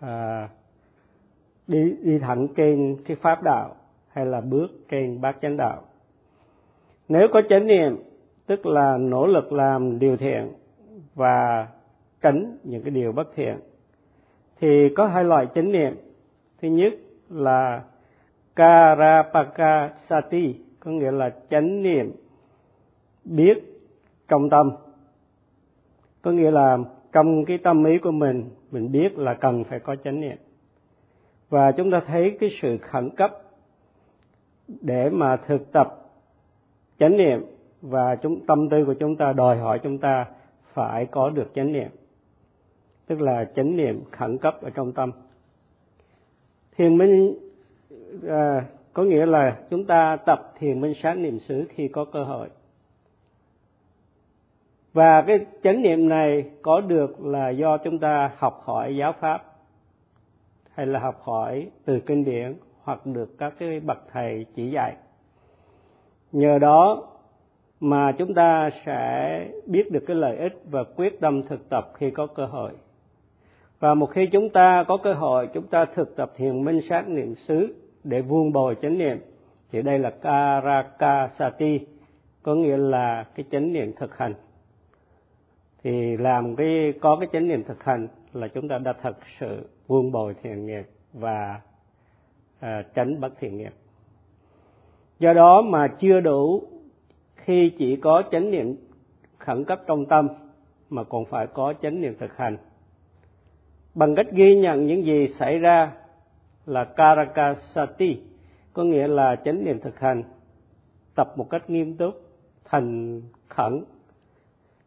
à, 0.00 0.48
đi 1.66 1.96
đi 2.02 2.18
thẳng 2.18 2.48
trên 2.56 2.96
cái 3.04 3.16
pháp 3.16 3.42
đạo 3.42 3.74
hay 4.08 4.26
là 4.26 4.40
bước 4.40 4.68
trên 4.88 5.20
bát 5.20 5.36
chánh 5.42 5.56
đạo. 5.56 5.82
Nếu 7.08 7.28
có 7.32 7.42
chánh 7.48 7.66
niệm 7.66 7.96
tức 8.46 8.66
là 8.66 8.96
nỗ 8.98 9.26
lực 9.26 9.52
làm 9.52 9.98
điều 9.98 10.16
thiện 10.16 10.52
và 11.14 11.68
tránh 12.20 12.56
những 12.64 12.82
cái 12.82 12.90
điều 12.90 13.12
bất 13.12 13.28
thiện 13.34 13.56
thì 14.60 14.88
có 14.96 15.06
hai 15.06 15.24
loại 15.24 15.46
chánh 15.54 15.72
niệm. 15.72 15.96
Thứ 16.62 16.68
nhất 16.68 16.92
là 17.30 17.82
karapaka 18.56 19.90
sati 20.08 20.54
có 20.80 20.90
nghĩa 20.90 21.10
là 21.10 21.30
chánh 21.50 21.82
niệm 21.82 22.12
biết 23.24 23.54
trong 24.28 24.50
tâm. 24.50 24.70
Có 26.22 26.30
nghĩa 26.30 26.50
là 26.50 26.78
trong 27.16 27.44
cái 27.44 27.58
tâm 27.58 27.84
ý 27.84 27.98
của 27.98 28.10
mình 28.10 28.44
mình 28.70 28.92
biết 28.92 29.18
là 29.18 29.34
cần 29.34 29.64
phải 29.64 29.80
có 29.80 29.96
chánh 30.04 30.20
niệm. 30.20 30.36
Và 31.48 31.72
chúng 31.72 31.90
ta 31.90 32.00
thấy 32.06 32.36
cái 32.40 32.50
sự 32.62 32.78
khẩn 32.78 33.10
cấp 33.10 33.30
để 34.68 35.10
mà 35.10 35.36
thực 35.36 35.72
tập 35.72 35.86
chánh 36.98 37.16
niệm 37.16 37.44
và 37.82 38.16
chúng 38.16 38.46
tâm 38.46 38.68
tư 38.68 38.84
của 38.84 38.94
chúng 38.94 39.16
ta 39.16 39.32
đòi 39.32 39.56
hỏi 39.56 39.80
chúng 39.82 39.98
ta 39.98 40.26
phải 40.72 41.06
có 41.06 41.30
được 41.30 41.54
chánh 41.54 41.72
niệm. 41.72 41.88
Tức 43.06 43.20
là 43.20 43.44
chánh 43.54 43.76
niệm 43.76 44.02
khẩn 44.10 44.38
cấp 44.38 44.62
ở 44.62 44.70
trong 44.70 44.92
tâm. 44.92 45.10
Thiền 46.76 46.98
minh 46.98 47.38
à, 48.28 48.64
có 48.92 49.02
nghĩa 49.02 49.26
là 49.26 49.58
chúng 49.70 49.84
ta 49.84 50.16
tập 50.26 50.52
thiền 50.58 50.80
minh 50.80 50.94
sát 51.02 51.14
niệm 51.14 51.38
xứ 51.38 51.64
khi 51.68 51.88
có 51.88 52.04
cơ 52.04 52.24
hội 52.24 52.48
và 54.96 55.22
cái 55.26 55.46
chánh 55.62 55.82
niệm 55.82 56.08
này 56.08 56.44
có 56.62 56.80
được 56.80 57.24
là 57.24 57.48
do 57.48 57.78
chúng 57.78 57.98
ta 57.98 58.30
học 58.36 58.62
hỏi 58.64 58.96
giáo 58.96 59.12
pháp, 59.20 59.44
hay 60.74 60.86
là 60.86 61.00
học 61.00 61.20
hỏi 61.22 61.70
từ 61.84 62.00
kinh 62.00 62.24
điển, 62.24 62.54
hoặc 62.82 63.06
được 63.06 63.38
các 63.38 63.54
cái 63.58 63.80
bậc 63.80 63.98
thầy 64.12 64.46
chỉ 64.54 64.70
dạy. 64.70 64.96
Nhờ 66.32 66.58
đó 66.58 67.08
mà 67.80 68.12
chúng 68.12 68.34
ta 68.34 68.70
sẽ 68.86 69.48
biết 69.66 69.92
được 69.92 70.04
cái 70.06 70.16
lợi 70.16 70.36
ích 70.36 70.62
và 70.70 70.84
quyết 70.96 71.20
tâm 71.20 71.42
thực 71.42 71.68
tập 71.68 71.88
khi 71.94 72.10
có 72.10 72.26
cơ 72.26 72.46
hội. 72.46 72.70
Và 73.80 73.94
một 73.94 74.06
khi 74.06 74.26
chúng 74.32 74.48
ta 74.50 74.84
có 74.88 74.96
cơ 74.96 75.12
hội, 75.12 75.48
chúng 75.54 75.66
ta 75.66 75.84
thực 75.94 76.16
tập 76.16 76.32
thiền 76.36 76.64
minh 76.64 76.80
sát 76.88 77.08
niệm 77.08 77.34
xứ 77.34 77.74
để 78.04 78.20
vuông 78.20 78.52
bồi 78.52 78.76
chánh 78.82 78.98
niệm, 78.98 79.18
thì 79.72 79.82
đây 79.82 79.98
là 79.98 80.10
karakasati, 80.10 81.80
có 82.42 82.54
nghĩa 82.54 82.76
là 82.76 83.24
cái 83.34 83.46
chánh 83.50 83.72
niệm 83.72 83.92
thực 83.96 84.18
hành 84.18 84.34
thì 85.86 86.16
làm 86.16 86.56
cái 86.56 86.92
có 87.00 87.16
cái 87.20 87.28
chánh 87.32 87.48
niệm 87.48 87.64
thực 87.64 87.84
hành 87.84 88.08
là 88.32 88.48
chúng 88.48 88.68
ta 88.68 88.78
đã 88.78 88.92
thật 89.02 89.16
sự 89.40 89.68
buông 89.88 90.12
bồi 90.12 90.34
thiện 90.42 90.66
nghiệp 90.66 90.86
và 91.12 91.60
à, 92.60 92.84
tránh 92.94 93.20
bất 93.20 93.32
thiện 93.40 93.56
nghiệp. 93.56 93.72
Do 95.18 95.32
đó 95.32 95.62
mà 95.62 95.88
chưa 96.00 96.20
đủ 96.20 96.62
khi 97.36 97.72
chỉ 97.78 97.96
có 97.96 98.22
chánh 98.30 98.50
niệm 98.50 98.76
khẩn 99.38 99.64
cấp 99.64 99.80
trong 99.86 100.06
tâm 100.06 100.28
mà 100.90 101.04
còn 101.04 101.24
phải 101.24 101.46
có 101.46 101.74
chánh 101.82 102.00
niệm 102.00 102.14
thực 102.20 102.36
hành. 102.36 102.56
Bằng 103.94 104.14
cách 104.14 104.26
ghi 104.32 104.56
nhận 104.56 104.86
những 104.86 105.04
gì 105.04 105.28
xảy 105.38 105.58
ra 105.58 105.92
là 106.66 106.84
karakasati 106.84 108.20
có 108.72 108.84
nghĩa 108.84 109.08
là 109.08 109.36
chánh 109.44 109.64
niệm 109.64 109.80
thực 109.80 110.00
hành 110.00 110.22
tập 111.14 111.32
một 111.36 111.50
cách 111.50 111.70
nghiêm 111.70 111.96
túc 111.96 112.14
thành 112.64 113.20
khẩn 113.48 113.84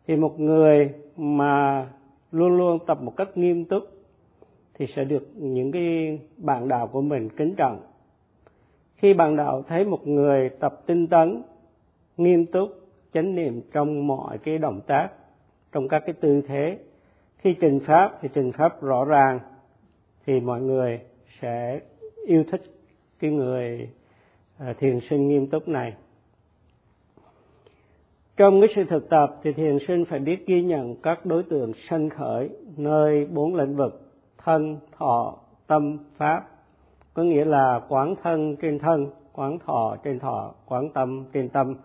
thì 0.10 0.16
một 0.16 0.40
người 0.40 0.90
mà 1.18 1.88
luôn 2.32 2.58
luôn 2.58 2.80
tập 2.88 3.02
một 3.02 3.14
cách 3.18 3.38
nghiêm 3.38 3.66
túc 3.66 3.84
thì 4.74 4.86
sẽ 4.96 5.04
được 5.04 5.28
những 5.36 5.72
cái 5.72 6.20
bạn 6.38 6.68
đạo 6.68 6.88
của 6.88 7.02
mình 7.02 7.30
kính 7.30 7.56
trọng. 7.58 7.82
Khi 8.96 9.14
bạn 9.14 9.36
đạo 9.36 9.64
thấy 9.68 9.86
một 9.86 10.08
người 10.08 10.50
tập 10.50 10.82
tinh 10.86 11.08
tấn, 11.08 11.42
nghiêm 12.18 12.46
túc, 12.46 12.70
chánh 13.14 13.36
niệm 13.36 13.62
trong 13.72 14.08
mọi 14.08 14.38
cái 14.38 14.58
động 14.58 14.82
tác, 14.88 15.10
trong 15.72 15.88
các 15.88 16.04
cái 16.06 16.14
tư 16.22 16.42
thế, 16.48 16.78
khi 17.38 17.56
trình 17.62 17.80
pháp 17.86 18.18
thì 18.22 18.30
trình 18.34 18.52
pháp 18.52 18.82
rõ 18.82 19.06
ràng, 19.06 19.40
thì 20.26 20.40
mọi 20.40 20.62
người 20.62 21.00
sẽ 21.42 21.80
yêu 22.26 22.44
thích 22.52 22.62
cái 23.20 23.32
người 23.32 23.90
ờ, 24.58 24.74
thiền 24.74 25.00
sinh 25.10 25.28
nghiêm 25.28 25.48
túc 25.48 25.68
này 25.68 25.94
trong 28.40 28.62
cái 28.62 28.70
sự 28.76 28.84
thực 28.84 29.10
tập 29.10 29.36
thì 29.44 29.54
thiền 29.54 29.78
sinh 29.88 30.06
phải 30.06 30.20
biết 30.20 30.48
ghi 30.48 30.62
nhận 30.62 30.96
các 30.96 31.26
đối 31.26 31.44
tượng 31.44 31.72
sân 31.90 32.10
khởi, 32.10 32.50
nơi 32.78 33.26
bốn 33.26 33.56
lĩnh 33.56 33.76
vực, 33.76 34.12
thân, 34.38 34.78
thọ, 34.98 35.38
tâm, 35.68 35.98
pháp. 36.18 36.46
Có 37.14 37.24
nghĩa 37.24 37.46
là 37.46 37.82
quán 37.90 38.16
thân 38.24 38.56
trên 38.62 38.80
thân, 38.80 39.08
quán 39.34 39.60
thọ 39.60 39.96
trên 40.04 40.20
thọ, 40.20 40.54
quán 40.66 40.90
tâm 40.94 41.26
trên 41.34 41.50
tâm, 41.50 41.76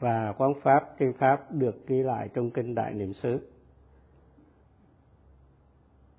và 0.00 0.34
quán 0.38 0.52
pháp 0.62 0.98
trên 0.98 1.12
pháp 1.12 1.52
được 1.52 1.86
ghi 1.86 2.02
lại 2.02 2.28
trong 2.34 2.50
kinh 2.50 2.74
đại 2.74 2.94
niệm 2.94 3.12
xứ. 3.12 3.38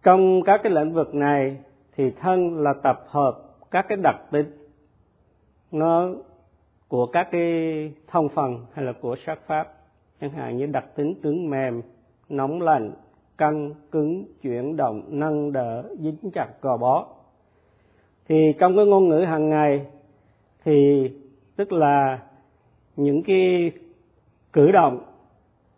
Trong 0.03 0.41
các 0.45 0.59
cái 0.63 0.71
lĩnh 0.71 0.93
vực 0.93 1.15
này 1.15 1.57
thì 1.95 2.12
thân 2.12 2.57
là 2.59 2.73
tập 2.83 3.03
hợp 3.07 3.41
các 3.71 3.85
cái 3.89 3.97
đặc 4.03 4.15
tính, 4.31 4.51
nó 5.71 6.09
của 6.88 7.05
các 7.05 7.27
cái 7.31 7.93
thông 8.07 8.29
phần 8.29 8.65
hay 8.73 8.85
là 8.85 8.93
của 9.01 9.15
sắc 9.25 9.39
pháp 9.47 9.82
chẳng 10.24 10.32
hạn 10.32 10.58
như 10.58 10.65
đặc 10.65 10.86
tính 10.96 11.15
cứng 11.22 11.50
mềm, 11.50 11.82
nóng 12.30 12.62
lạnh, 12.62 12.92
căng, 13.38 13.74
cứng, 13.92 14.25
chuyển 14.42 14.75
động, 14.75 15.03
nâng 15.08 15.51
đỡ, 15.51 15.84
dính 16.00 16.32
chặt 16.34 16.48
gò 16.62 16.77
bó. 16.77 17.08
Thì 18.27 18.53
trong 18.60 18.75
cái 18.75 18.86
ngôn 18.86 19.10
ngữ 19.10 19.20
hàng 19.20 19.50
ngày 19.50 19.86
thì 20.63 21.10
tức 21.56 21.72
là 21.72 22.20
những 22.96 23.24
cái 23.24 23.72
cử 24.53 24.72
động, 24.72 25.00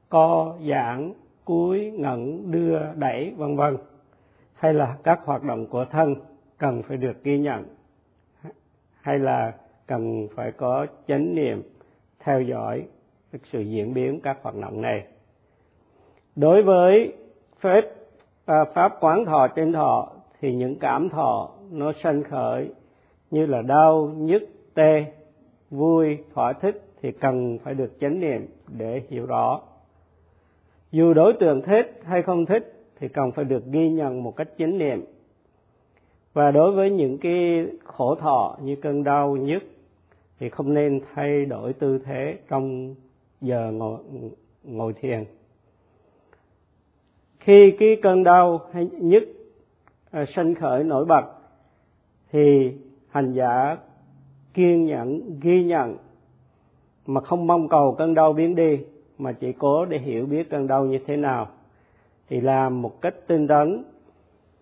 co, 0.09 0.55
giãn, 0.69 1.13
cúi 1.45 1.91
ngẩng 1.91 2.51
đưa, 2.51 2.79
đẩy, 2.95 3.33
vân 3.37 3.55
vân, 3.55 3.77
hay 4.53 4.73
là 4.73 4.97
các 5.03 5.19
hoạt 5.25 5.43
động 5.43 5.67
của 5.67 5.85
thân 5.91 6.15
cần 6.57 6.83
phải 6.87 6.97
được 6.97 7.23
ghi 7.23 7.39
nhận, 7.39 7.65
hay 9.01 9.19
là 9.19 9.53
cần 9.87 10.27
phải 10.35 10.51
có 10.51 10.85
chánh 11.07 11.35
niệm, 11.35 11.61
theo 12.19 12.41
dõi 12.41 12.85
sự 13.51 13.61
diễn 13.61 13.93
biến 13.93 14.19
các 14.23 14.37
hoạt 14.41 14.55
động 14.55 14.81
này. 14.81 15.03
Đối 16.35 16.63
với 16.63 17.13
phép 17.59 17.81
à, 18.45 18.65
pháp 18.73 18.97
quán 18.99 19.25
thọ 19.25 19.47
trên 19.47 19.73
thọ 19.73 20.11
thì 20.39 20.55
những 20.55 20.75
cảm 20.79 21.09
thọ 21.09 21.49
nó 21.71 21.91
sanh 22.03 22.23
khởi 22.23 22.69
như 23.31 23.45
là 23.45 23.61
đau 23.61 24.11
nhức 24.17 24.43
tê 24.73 25.05
vui 25.69 26.17
thỏa 26.33 26.53
thích 26.53 26.81
thì 27.01 27.11
cần 27.11 27.57
phải 27.63 27.73
được 27.73 27.99
chánh 27.99 28.19
niệm 28.19 28.47
để 28.67 29.01
hiểu 29.09 29.25
rõ. 29.25 29.61
Dù 30.91 31.13
đối 31.13 31.33
tượng 31.33 31.61
thích 31.61 32.01
hay 32.03 32.21
không 32.21 32.45
thích 32.45 32.73
thì 32.99 33.07
cần 33.07 33.31
phải 33.31 33.45
được 33.45 33.63
ghi 33.71 33.89
nhận 33.89 34.23
một 34.23 34.35
cách 34.35 34.47
chánh 34.57 34.77
niệm. 34.77 35.05
Và 36.33 36.51
đối 36.51 36.71
với 36.71 36.91
những 36.91 37.17
cái 37.17 37.65
khổ 37.83 38.15
thọ 38.15 38.57
như 38.61 38.75
cơn 38.75 39.03
đau 39.03 39.35
nhức 39.35 39.63
thì 40.39 40.49
không 40.49 40.73
nên 40.73 41.01
thay 41.13 41.45
đổi 41.45 41.73
tư 41.73 41.99
thế 42.05 42.37
trong 42.49 42.95
giờ 43.41 43.71
ngồi, 43.71 43.99
ngồi 44.63 44.93
thiền. 44.93 45.25
Khi 47.39 47.75
cái 47.79 47.97
cơn 48.01 48.23
đau 48.23 48.61
hay 48.73 48.89
nhức 48.99 49.23
à, 50.11 50.25
sanh 50.35 50.55
khởi 50.55 50.83
nổi 50.83 51.05
bật 51.05 51.25
thì 52.31 52.73
hành 53.09 53.33
giả 53.33 53.77
kiên 54.53 54.85
nhẫn 54.85 55.39
ghi 55.41 55.63
nhận 55.63 55.97
mà 57.05 57.21
không 57.21 57.47
mong 57.47 57.69
cầu 57.69 57.95
cơn 57.97 58.13
đau 58.13 58.33
biến 58.33 58.55
đi 58.55 58.79
mà 59.17 59.31
chỉ 59.31 59.51
cố 59.51 59.85
để 59.85 59.99
hiểu 59.99 60.25
biết 60.25 60.49
cơn 60.49 60.67
đau 60.67 60.85
như 60.85 60.99
thế 61.07 61.17
nào. 61.17 61.47
Thì 62.29 62.41
làm 62.41 62.81
một 62.81 63.01
cách 63.01 63.15
tinh 63.27 63.47
tấn 63.47 63.83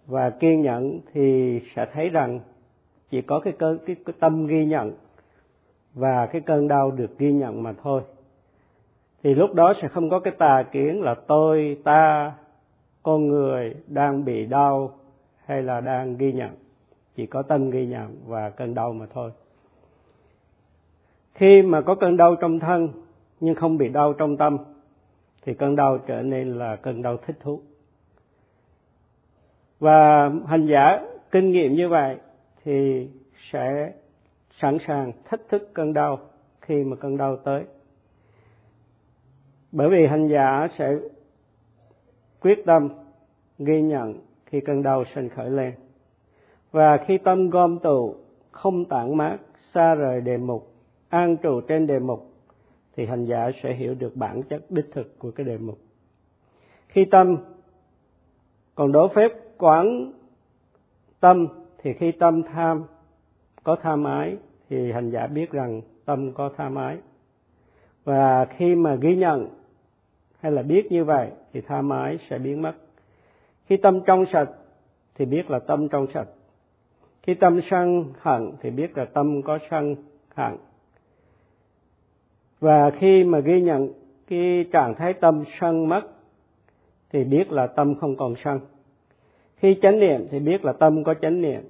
và 0.07 0.29
kiên 0.29 0.61
nhẫn 0.61 0.99
thì 1.13 1.59
sẽ 1.75 1.85
thấy 1.93 2.09
rằng 2.09 2.39
chỉ 3.09 3.21
có 3.21 3.39
cái 3.39 3.53
cơn 3.59 3.77
cái, 3.85 3.95
cái 4.05 4.13
tâm 4.19 4.47
ghi 4.47 4.65
nhận 4.65 4.91
và 5.93 6.25
cái 6.25 6.41
cơn 6.41 6.67
đau 6.67 6.91
được 6.91 7.17
ghi 7.17 7.31
nhận 7.31 7.63
mà 7.63 7.73
thôi 7.83 8.01
thì 9.23 9.35
lúc 9.35 9.53
đó 9.53 9.73
sẽ 9.81 9.87
không 9.87 10.09
có 10.09 10.19
cái 10.19 10.33
tà 10.37 10.63
kiến 10.71 11.01
là 11.01 11.15
tôi, 11.27 11.77
ta, 11.83 12.33
con 13.03 13.27
người 13.27 13.75
đang 13.87 14.25
bị 14.25 14.45
đau 14.45 14.91
hay 15.45 15.63
là 15.63 15.81
đang 15.81 16.17
ghi 16.17 16.33
nhận. 16.33 16.49
Chỉ 17.15 17.25
có 17.25 17.41
tâm 17.41 17.69
ghi 17.69 17.85
nhận 17.85 18.15
và 18.25 18.49
cơn 18.49 18.73
đau 18.73 18.93
mà 18.93 19.05
thôi. 19.13 19.31
Khi 21.33 21.61
mà 21.61 21.81
có 21.81 21.95
cơn 21.95 22.17
đau 22.17 22.35
trong 22.35 22.59
thân 22.59 22.89
nhưng 23.39 23.55
không 23.55 23.77
bị 23.77 23.89
đau 23.89 24.13
trong 24.13 24.37
tâm, 24.37 24.57
thì 25.45 25.53
cơn 25.53 25.75
đau 25.75 25.97
trở 25.97 26.21
nên 26.21 26.57
là 26.57 26.75
cơn 26.75 27.01
đau 27.01 27.17
thích 27.17 27.35
thú. 27.39 27.61
Và 29.79 30.31
hành 30.47 30.67
giả 30.67 31.01
kinh 31.31 31.51
nghiệm 31.51 31.73
như 31.73 31.89
vậy 31.89 32.17
thì 32.63 33.07
sẽ 33.51 33.93
sẵn 34.59 34.77
sàng 34.87 35.11
thách 35.25 35.41
thức 35.49 35.69
cơn 35.73 35.93
đau 35.93 36.19
khi 36.61 36.83
mà 36.83 36.95
cơn 36.95 37.17
đau 37.17 37.37
tới 37.37 37.63
bởi 39.73 39.89
vì 39.89 40.07
hành 40.07 40.27
giả 40.27 40.67
sẽ 40.77 40.95
quyết 42.41 42.65
tâm 42.65 42.89
ghi 43.59 43.81
nhận 43.81 44.13
khi 44.45 44.59
cơn 44.59 44.83
đau 44.83 45.03
sinh 45.15 45.29
khởi 45.29 45.49
lên. 45.49 45.73
Và 46.71 46.97
khi 47.07 47.17
tâm 47.17 47.49
gom 47.49 47.79
tụ 47.79 48.15
không 48.51 48.85
tản 48.85 49.17
mát 49.17 49.37
xa 49.73 49.95
rời 49.95 50.21
đề 50.21 50.37
mục, 50.37 50.71
an 51.09 51.37
trụ 51.37 51.61
trên 51.61 51.87
đề 51.87 51.99
mục, 51.99 52.31
thì 52.95 53.05
hành 53.05 53.25
giả 53.25 53.51
sẽ 53.63 53.73
hiểu 53.73 53.95
được 53.95 54.15
bản 54.15 54.43
chất 54.43 54.63
đích 54.69 54.85
thực 54.91 55.19
của 55.19 55.31
cái 55.31 55.45
đề 55.45 55.57
mục. 55.57 55.77
Khi 56.87 57.05
tâm 57.05 57.37
còn 58.75 58.91
đổ 58.91 59.07
phép 59.07 59.31
quán 59.57 60.11
tâm, 61.19 61.47
thì 61.77 61.93
khi 61.93 62.11
tâm 62.11 62.43
tham, 62.43 62.83
có 63.63 63.75
tham 63.81 64.03
ái, 64.03 64.37
thì 64.69 64.91
hành 64.91 65.09
giả 65.09 65.27
biết 65.27 65.51
rằng 65.51 65.81
tâm 66.05 66.31
có 66.33 66.49
tham 66.57 66.75
ái. 66.75 66.97
Và 68.03 68.45
khi 68.45 68.75
mà 68.75 68.95
ghi 68.95 69.15
nhận 69.15 69.62
hay 70.43 70.51
là 70.51 70.61
biết 70.61 70.91
như 70.91 71.03
vậy 71.03 71.29
thì 71.53 71.61
tha 71.61 71.81
mái 71.81 72.17
sẽ 72.29 72.37
biến 72.37 72.61
mất. 72.61 72.73
Khi 73.65 73.77
tâm 73.77 73.99
trong 74.05 74.25
sạch 74.25 74.49
thì 75.15 75.25
biết 75.25 75.49
là 75.51 75.59
tâm 75.59 75.87
trong 75.89 76.07
sạch. 76.13 76.27
Khi 77.21 77.33
tâm 77.33 77.59
sân 77.69 78.05
hận 78.19 78.51
thì 78.61 78.69
biết 78.69 78.97
là 78.97 79.05
tâm 79.05 79.41
có 79.41 79.59
sân 79.71 79.95
hận. 80.35 80.57
Và 82.59 82.91
khi 82.99 83.23
mà 83.23 83.39
ghi 83.39 83.61
nhận 83.61 83.89
cái 84.27 84.65
trạng 84.71 84.95
thái 84.95 85.13
tâm 85.13 85.43
sân 85.59 85.89
mất 85.89 86.01
thì 87.11 87.23
biết 87.23 87.51
là 87.51 87.67
tâm 87.67 87.95
không 87.95 88.15
còn 88.15 88.33
sân. 88.43 88.59
Khi 89.57 89.77
chánh 89.81 89.99
niệm 89.99 90.27
thì 90.31 90.39
biết 90.39 90.65
là 90.65 90.73
tâm 90.73 91.03
có 91.03 91.13
chánh 91.13 91.41
niệm. 91.41 91.61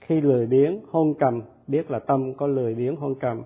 Khi 0.00 0.20
lười 0.20 0.46
biếng, 0.46 0.80
hôn 0.90 1.14
trầm, 1.20 1.42
biết 1.66 1.90
là 1.90 1.98
tâm 1.98 2.34
có 2.34 2.46
lười 2.46 2.74
biếng, 2.74 2.96
hôn 2.96 3.14
trầm. 3.20 3.42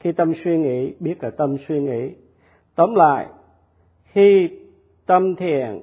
Khi 0.00 0.12
tâm 0.12 0.32
suy 0.44 0.58
nghĩ, 0.58 0.94
biết 1.00 1.22
là 1.22 1.30
tâm 1.30 1.56
suy 1.68 1.80
nghĩ. 1.80 2.10
Tóm 2.74 2.94
lại 2.94 3.26
khi 4.16 4.50
tâm 5.06 5.36
thiện, 5.36 5.80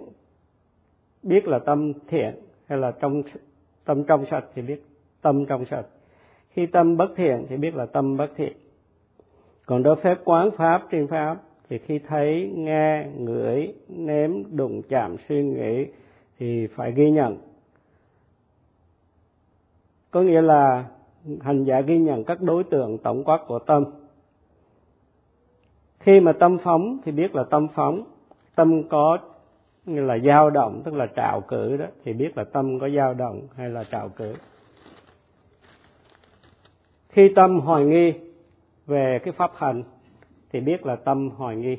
biết 1.24 1.48
là 1.48 1.60
tâm 1.60 1.94
thiện 2.08 2.36
hay 2.68 2.78
là 2.78 2.92
trong, 2.92 3.24
tâm 3.86 4.04
trong 4.04 4.26
sạch 4.32 4.46
thì 4.56 4.62
biết 4.62 4.84
tâm 5.22 5.46
trong 5.46 5.66
sạch. 5.66 5.86
Khi 6.50 6.66
tâm 6.66 6.98
bất 6.98 7.12
thiện 7.16 7.46
thì 7.50 7.58
biết 7.58 7.76
là 7.76 7.86
tâm 7.86 8.18
bất 8.18 8.28
thiện. 8.36 8.54
Còn 9.66 9.84
đối 9.84 9.96
phép 9.96 10.18
quán 10.26 10.52
pháp 10.52 10.88
trên 10.92 11.08
pháp 11.08 11.38
thì 11.70 11.78
khi 11.78 12.00
thấy, 12.00 12.52
nghe, 12.56 13.08
ngửi, 13.18 13.74
nếm, 13.88 14.32
đụng, 14.52 14.82
chạm, 14.90 15.16
suy 15.30 15.44
nghĩ 15.44 15.86
thì 16.40 16.68
phải 16.68 16.92
ghi 16.92 17.12
nhận. 17.12 17.38
Có 20.12 20.22
nghĩa 20.22 20.42
là 20.42 20.86
hành 21.42 21.64
giả 21.64 21.82
ghi 21.82 21.98
nhận 21.98 22.24
các 22.24 22.42
đối 22.42 22.64
tượng 22.64 22.98
tổng 22.98 23.24
quát 23.24 23.40
của 23.48 23.60
tâm. 23.60 23.86
Khi 26.00 26.20
mà 26.20 26.34
tâm 26.40 26.58
phóng 26.64 26.98
thì 27.06 27.12
biết 27.12 27.36
là 27.36 27.44
tâm 27.44 27.68
phóng 27.76 28.04
tâm 28.56 28.84
có 28.90 29.18
như 29.86 30.02
là 30.02 30.18
dao 30.18 30.50
động, 30.50 30.82
tức 30.86 30.94
là 30.94 31.08
trạo 31.16 31.42
cử 31.42 31.78
đó, 31.78 31.86
thì 32.04 32.14
biết 32.14 32.38
là 32.38 32.44
tâm 32.44 32.80
có 32.80 32.90
dao 32.90 33.14
động 33.14 33.42
hay 33.56 33.70
là 33.70 33.84
trạo 33.84 34.10
cử. 34.10 34.34
Khi 37.10 37.32
tâm 37.36 37.60
hoài 37.60 37.86
nghi 37.86 38.14
về 38.88 39.20
cái 39.24 39.32
pháp 39.32 39.52
hành, 39.56 39.84
thì 40.52 40.60
biết 40.60 40.86
là 40.86 40.96
tâm 40.96 41.30
hoài 41.30 41.56
nghi. 41.56 41.78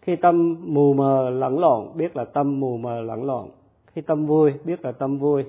Khi 0.00 0.16
tâm 0.16 0.56
mù 0.60 0.92
mờ 0.92 1.30
lẫn 1.30 1.58
lộn, 1.58 1.88
biết 1.94 2.16
là 2.16 2.24
tâm 2.24 2.60
mù 2.60 2.76
mờ 2.76 3.00
lẫn 3.00 3.24
lộn. 3.24 3.48
Khi 3.86 4.02
tâm 4.02 4.26
vui, 4.26 4.52
biết 4.64 4.84
là 4.84 4.92
tâm 4.92 5.18
vui. 5.18 5.44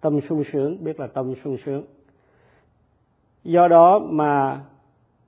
Tâm 0.00 0.20
sung 0.28 0.44
sướng, 0.52 0.84
biết 0.84 1.00
là 1.00 1.06
tâm 1.06 1.34
sung 1.44 1.56
sướng. 1.64 1.84
Do 3.44 3.68
đó 3.68 3.98
mà 3.98 4.60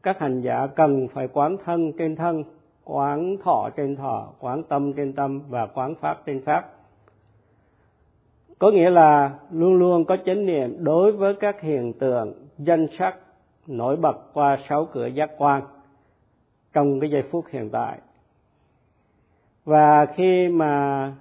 các 0.03 0.19
hành 0.21 0.41
giả 0.41 0.67
cần 0.67 1.09
phải 1.09 1.29
quán 1.29 1.57
thân 1.65 1.93
trên 1.99 2.17
thân 2.17 2.45
quán 2.85 3.37
thọ 3.45 3.71
trên 3.77 3.97
thọ, 3.97 4.33
quán 4.41 4.63
tâm 4.63 4.93
trên 4.93 5.13
tâm 5.13 5.41
và 5.49 5.67
quán 5.67 5.95
pháp 5.95 6.23
trên 6.27 6.45
pháp. 6.45 6.71
Có 8.59 8.71
nghĩa 8.71 8.91
là 8.91 9.39
luôn 9.51 9.75
luôn 9.75 10.05
có 10.05 10.17
chánh 10.27 10.47
niệm 10.47 10.85
đối 10.85 11.13
với 11.13 11.35
các 11.41 11.61
hiện 11.61 11.93
tượng, 11.93 12.35
danh 12.59 12.87
sắc, 12.99 13.17
nổi 13.67 13.97
bật 13.97 14.17
qua 14.33 14.59
sáu 14.69 14.85
cửa 14.93 15.07
giác 15.07 15.31
quan 15.39 15.63
trong 16.73 17.01
cái 17.01 17.11
giây 17.11 17.23
phút 17.31 17.45
hiện 17.51 17.71
tại. 17.73 17.99
Và 19.65 20.07
khi 20.17 20.49
mà 20.49 21.15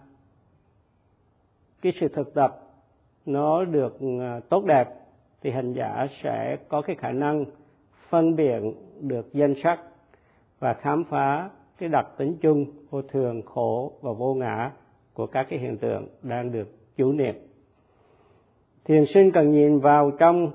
cái 1.81 1.93
sự 1.99 2.07
thực 2.07 2.33
tập 2.33 2.59
nó 3.25 3.63
được 3.63 3.97
à, 4.21 4.39
tốt 4.49 4.65
đẹp, 4.65 4.89
thì 5.41 5.51
hành 5.51 5.73
giả 5.73 6.07
sẽ 6.23 6.57
có 6.69 6.81
cái 6.81 6.95
khả 6.95 7.11
năng 7.11 7.45
phân 8.09 8.35
biệt 8.35 8.59
được 8.99 9.33
danh 9.33 9.53
sắc 9.63 9.79
và 10.61 10.73
khám 10.73 11.03
phá 11.03 11.49
cái 11.77 11.89
đặc 11.89 12.07
tính 12.17 12.37
chung 12.41 12.65
vô 12.89 13.01
thường 13.01 13.41
khổ 13.41 13.93
và 14.01 14.13
vô 14.13 14.33
ngã 14.33 14.71
của 15.13 15.27
các 15.27 15.47
cái 15.49 15.59
hiện 15.59 15.77
tượng 15.77 16.07
đang 16.21 16.51
được 16.51 16.67
chủ 16.97 17.11
niệm. 17.11 17.35
Thiền 18.85 19.05
sinh 19.13 19.31
cần 19.31 19.51
nhìn 19.51 19.79
vào 19.79 20.11
trong 20.19 20.51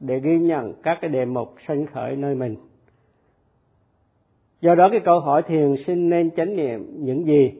để 0.00 0.20
ghi 0.20 0.38
nhận 0.38 0.74
các 0.82 0.98
cái 1.00 1.10
đề 1.10 1.24
mục 1.24 1.54
sanh 1.66 1.86
khởi 1.86 2.16
nơi 2.16 2.34
mình. 2.34 2.56
Do 4.60 4.74
đó 4.74 4.88
cái 4.90 5.00
câu 5.04 5.20
hỏi 5.20 5.42
thiền 5.42 5.74
sinh 5.86 6.10
nên 6.10 6.30
chánh 6.36 6.56
niệm 6.56 7.04
những 7.04 7.24
gì? 7.24 7.52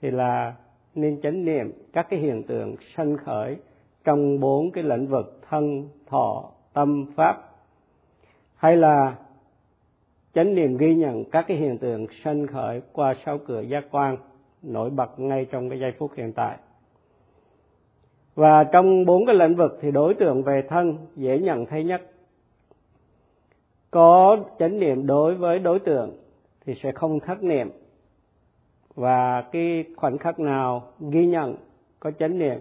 Thì 0.00 0.10
là 0.10 0.54
nên 0.94 1.20
chánh 1.22 1.44
niệm 1.44 1.72
các 1.92 2.06
cái 2.10 2.20
hiện 2.20 2.42
tượng 2.42 2.76
sanh 2.96 3.16
khởi 3.16 3.56
trong 4.04 4.40
bốn 4.40 4.70
cái 4.70 4.84
lĩnh 4.84 5.06
vực 5.06 5.40
thân, 5.48 5.88
thọ, 6.06 6.50
tâm, 6.72 7.06
pháp. 7.16 7.50
Hay 8.56 8.76
là 8.76 9.16
chánh 10.34 10.54
niệm 10.54 10.76
ghi 10.76 10.94
nhận 10.94 11.24
các 11.24 11.44
cái 11.48 11.56
hiện 11.56 11.78
tượng 11.78 12.06
sanh 12.24 12.46
khởi 12.46 12.82
qua 12.92 13.14
sáu 13.24 13.38
cửa 13.38 13.60
giác 13.60 13.84
quan 13.90 14.16
nổi 14.62 14.90
bật 14.90 15.20
ngay 15.20 15.46
trong 15.50 15.70
cái 15.70 15.80
giây 15.80 15.92
phút 15.98 16.10
hiện 16.16 16.32
tại. 16.32 16.56
Và 18.34 18.64
trong 18.64 19.04
bốn 19.04 19.26
cái 19.26 19.34
lĩnh 19.34 19.54
vực 19.56 19.78
thì 19.80 19.90
đối 19.90 20.14
tượng 20.14 20.42
về 20.42 20.62
thân 20.68 20.96
dễ 21.16 21.38
nhận 21.38 21.66
thấy 21.66 21.84
nhất. 21.84 22.02
Có 23.90 24.38
chánh 24.58 24.80
niệm 24.80 25.06
đối 25.06 25.34
với 25.34 25.58
đối 25.58 25.78
tượng 25.78 26.16
thì 26.66 26.74
sẽ 26.74 26.92
không 26.92 27.20
thất 27.20 27.42
niệm. 27.42 27.70
Và 28.94 29.42
cái 29.52 29.84
khoảnh 29.96 30.18
khắc 30.18 30.40
nào 30.40 30.82
ghi 31.10 31.26
nhận 31.26 31.56
có 32.00 32.10
chánh 32.10 32.38
niệm 32.38 32.60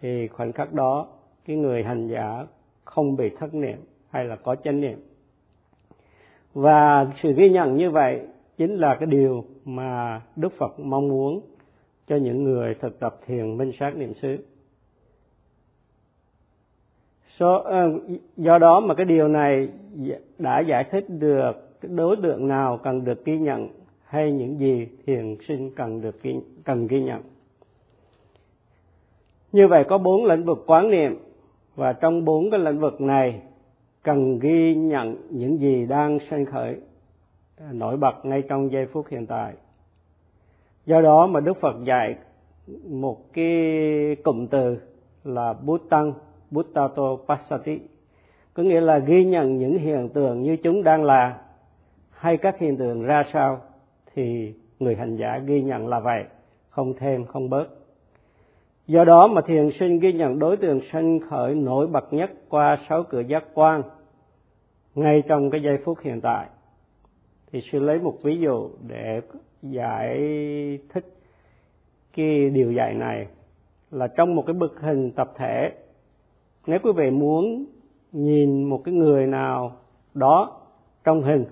thì 0.00 0.28
khoảnh 0.28 0.52
khắc 0.52 0.72
đó 0.72 1.06
cái 1.44 1.56
người 1.56 1.84
hành 1.84 2.08
giả 2.08 2.46
không 2.84 3.16
bị 3.16 3.30
thất 3.38 3.54
niệm 3.54 3.78
hay 4.10 4.24
là 4.24 4.36
có 4.36 4.56
chánh 4.56 4.80
niệm 4.80 4.98
và 6.54 7.06
sự 7.22 7.32
ghi 7.32 7.50
nhận 7.50 7.76
như 7.76 7.90
vậy 7.90 8.20
chính 8.56 8.74
là 8.76 8.96
cái 9.00 9.06
điều 9.06 9.44
mà 9.64 10.20
đức 10.36 10.52
phật 10.58 10.80
mong 10.80 11.08
muốn 11.08 11.40
cho 12.08 12.16
những 12.16 12.44
người 12.44 12.74
thực 12.74 13.00
tập 13.00 13.16
thiền 13.26 13.58
minh 13.58 13.72
sát 13.78 13.96
niệm 13.96 14.14
xứ. 14.14 14.36
So, 17.38 17.56
uh, 17.56 18.02
do 18.36 18.58
đó 18.58 18.80
mà 18.80 18.94
cái 18.94 19.06
điều 19.06 19.28
này 19.28 19.68
đã 20.38 20.60
giải 20.60 20.84
thích 20.90 21.04
được 21.08 21.80
cái 21.80 21.90
đối 21.94 22.16
tượng 22.16 22.48
nào 22.48 22.78
cần 22.82 23.04
được 23.04 23.24
ghi 23.24 23.38
nhận 23.38 23.68
hay 24.04 24.32
những 24.32 24.58
gì 24.58 24.88
thiền 25.06 25.36
sinh 25.48 25.70
cần 25.76 26.00
được 26.00 26.22
ghi, 26.22 26.34
cần 26.64 26.86
ghi 26.86 27.02
nhận. 27.02 27.22
Như 29.52 29.68
vậy 29.68 29.84
có 29.88 29.98
bốn 29.98 30.24
lĩnh 30.24 30.44
vực 30.44 30.64
quán 30.66 30.90
niệm 30.90 31.18
và 31.76 31.92
trong 31.92 32.24
bốn 32.24 32.50
cái 32.50 32.60
lĩnh 32.60 32.78
vực 32.78 33.00
này 33.00 33.40
cần 34.02 34.38
ghi 34.38 34.74
nhận 34.74 35.16
những 35.30 35.58
gì 35.58 35.86
đang 35.86 36.18
sanh 36.30 36.44
khởi, 36.44 36.76
nổi 37.72 37.96
bật 37.96 38.24
ngay 38.24 38.42
trong 38.48 38.72
giây 38.72 38.86
phút 38.86 39.06
hiện 39.08 39.26
tại. 39.26 39.54
Do 40.86 41.00
đó 41.00 41.26
mà 41.26 41.40
đức 41.40 41.60
phật 41.60 41.84
dạy 41.84 42.16
một 42.88 43.32
cái 43.32 43.56
cụm 44.24 44.46
từ 44.46 44.78
là 45.24 45.52
bút 45.52 45.80
tăng 45.90 46.12
buttato 46.50 47.16
passati. 47.28 47.80
Có 48.54 48.62
nghĩa 48.62 48.80
là 48.80 48.98
ghi 48.98 49.24
nhận 49.24 49.58
những 49.58 49.78
hiện 49.78 50.08
tượng 50.08 50.42
như 50.42 50.56
chúng 50.56 50.82
đang 50.82 51.04
là 51.04 51.40
hay 52.10 52.36
các 52.36 52.58
hiện 52.58 52.76
tượng 52.76 53.02
ra 53.02 53.22
sao 53.32 53.60
thì 54.14 54.54
người 54.78 54.96
hành 54.96 55.16
giả 55.16 55.38
ghi 55.46 55.62
nhận 55.62 55.88
là 55.88 56.00
vậy, 56.00 56.24
không 56.68 56.94
thêm, 56.98 57.24
không 57.24 57.50
bớt 57.50 57.66
do 58.90 59.04
đó 59.04 59.26
mà 59.26 59.40
thiền 59.46 59.70
sinh 59.78 59.98
ghi 59.98 60.12
nhận 60.12 60.38
đối 60.38 60.56
tượng 60.56 60.80
sanh 60.92 61.20
khởi 61.20 61.54
nổi 61.54 61.86
bật 61.86 62.12
nhất 62.12 62.30
qua 62.48 62.78
sáu 62.88 63.02
cửa 63.02 63.20
giác 63.20 63.44
quan 63.54 63.82
ngay 64.94 65.22
trong 65.28 65.50
cái 65.50 65.62
giây 65.62 65.78
phút 65.84 65.98
hiện 66.02 66.20
tại. 66.20 66.46
Thì 67.52 67.60
sư 67.72 67.78
lấy 67.78 67.98
một 67.98 68.14
ví 68.22 68.38
dụ 68.40 68.70
để 68.88 69.20
giải 69.62 70.18
thích 70.88 71.14
cái 72.16 72.50
điều 72.50 72.72
dạy 72.72 72.94
này 72.94 73.26
là 73.90 74.06
trong 74.06 74.34
một 74.34 74.42
cái 74.46 74.54
bức 74.54 74.80
hình 74.80 75.10
tập 75.10 75.32
thể, 75.36 75.72
nếu 76.66 76.78
quý 76.82 76.92
vị 76.96 77.10
muốn 77.10 77.64
nhìn 78.12 78.64
một 78.64 78.80
cái 78.84 78.94
người 78.94 79.26
nào 79.26 79.72
đó 80.14 80.60
trong 81.04 81.22
hình 81.22 81.44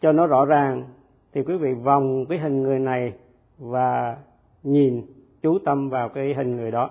cho 0.00 0.12
nó 0.12 0.26
rõ 0.26 0.44
ràng, 0.44 0.84
thì 1.32 1.42
quý 1.42 1.56
vị 1.56 1.72
vòng 1.72 2.26
cái 2.28 2.38
hình 2.38 2.62
người 2.62 2.78
này 2.78 3.12
và 3.58 4.16
nhìn 4.62 5.02
chú 5.42 5.58
tâm 5.58 5.90
vào 5.90 6.08
cái 6.08 6.34
hình 6.34 6.56
người 6.56 6.70
đó. 6.70 6.90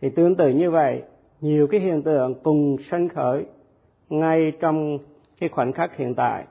Thì 0.00 0.10
tương 0.10 0.34
tự 0.34 0.48
như 0.48 0.70
vậy, 0.70 1.02
nhiều 1.40 1.66
cái 1.66 1.80
hiện 1.80 2.02
tượng 2.02 2.34
cùng 2.42 2.76
sanh 2.90 3.08
khởi 3.08 3.44
ngay 4.08 4.52
trong 4.60 4.98
cái 5.40 5.48
khoảnh 5.48 5.72
khắc 5.72 5.96
hiện 5.96 6.14
tại, 6.14 6.44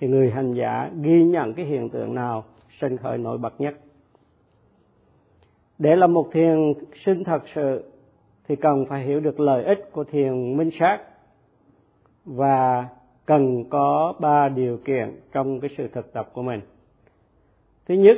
thì 0.00 0.08
người 0.08 0.30
hành 0.30 0.54
giả 0.54 0.90
ghi 1.00 1.24
nhận 1.24 1.54
cái 1.54 1.66
hiện 1.66 1.88
tượng 1.88 2.14
nào 2.14 2.44
sanh 2.80 2.96
khởi 2.96 3.18
nổi 3.18 3.38
bật 3.38 3.60
nhất. 3.60 3.74
Để 5.78 5.96
làm 5.96 6.14
một 6.14 6.28
thiền 6.32 6.72
sinh 7.04 7.24
thật 7.24 7.42
sự, 7.54 7.84
thì 8.48 8.56
cần 8.56 8.86
phải 8.88 9.04
hiểu 9.04 9.20
được 9.20 9.40
lợi 9.40 9.64
ích 9.64 9.92
của 9.92 10.04
thiền 10.04 10.56
minh 10.56 10.70
sát 10.80 10.98
và 12.24 12.88
cần 13.26 13.64
có 13.70 14.14
ba 14.20 14.48
điều 14.48 14.76
kiện 14.76 15.20
trong 15.32 15.60
cái 15.60 15.70
sự 15.76 15.88
thực 15.88 16.12
tập 16.12 16.30
của 16.32 16.42
mình. 16.42 16.60
Thứ 17.86 17.94
nhất 17.94 18.16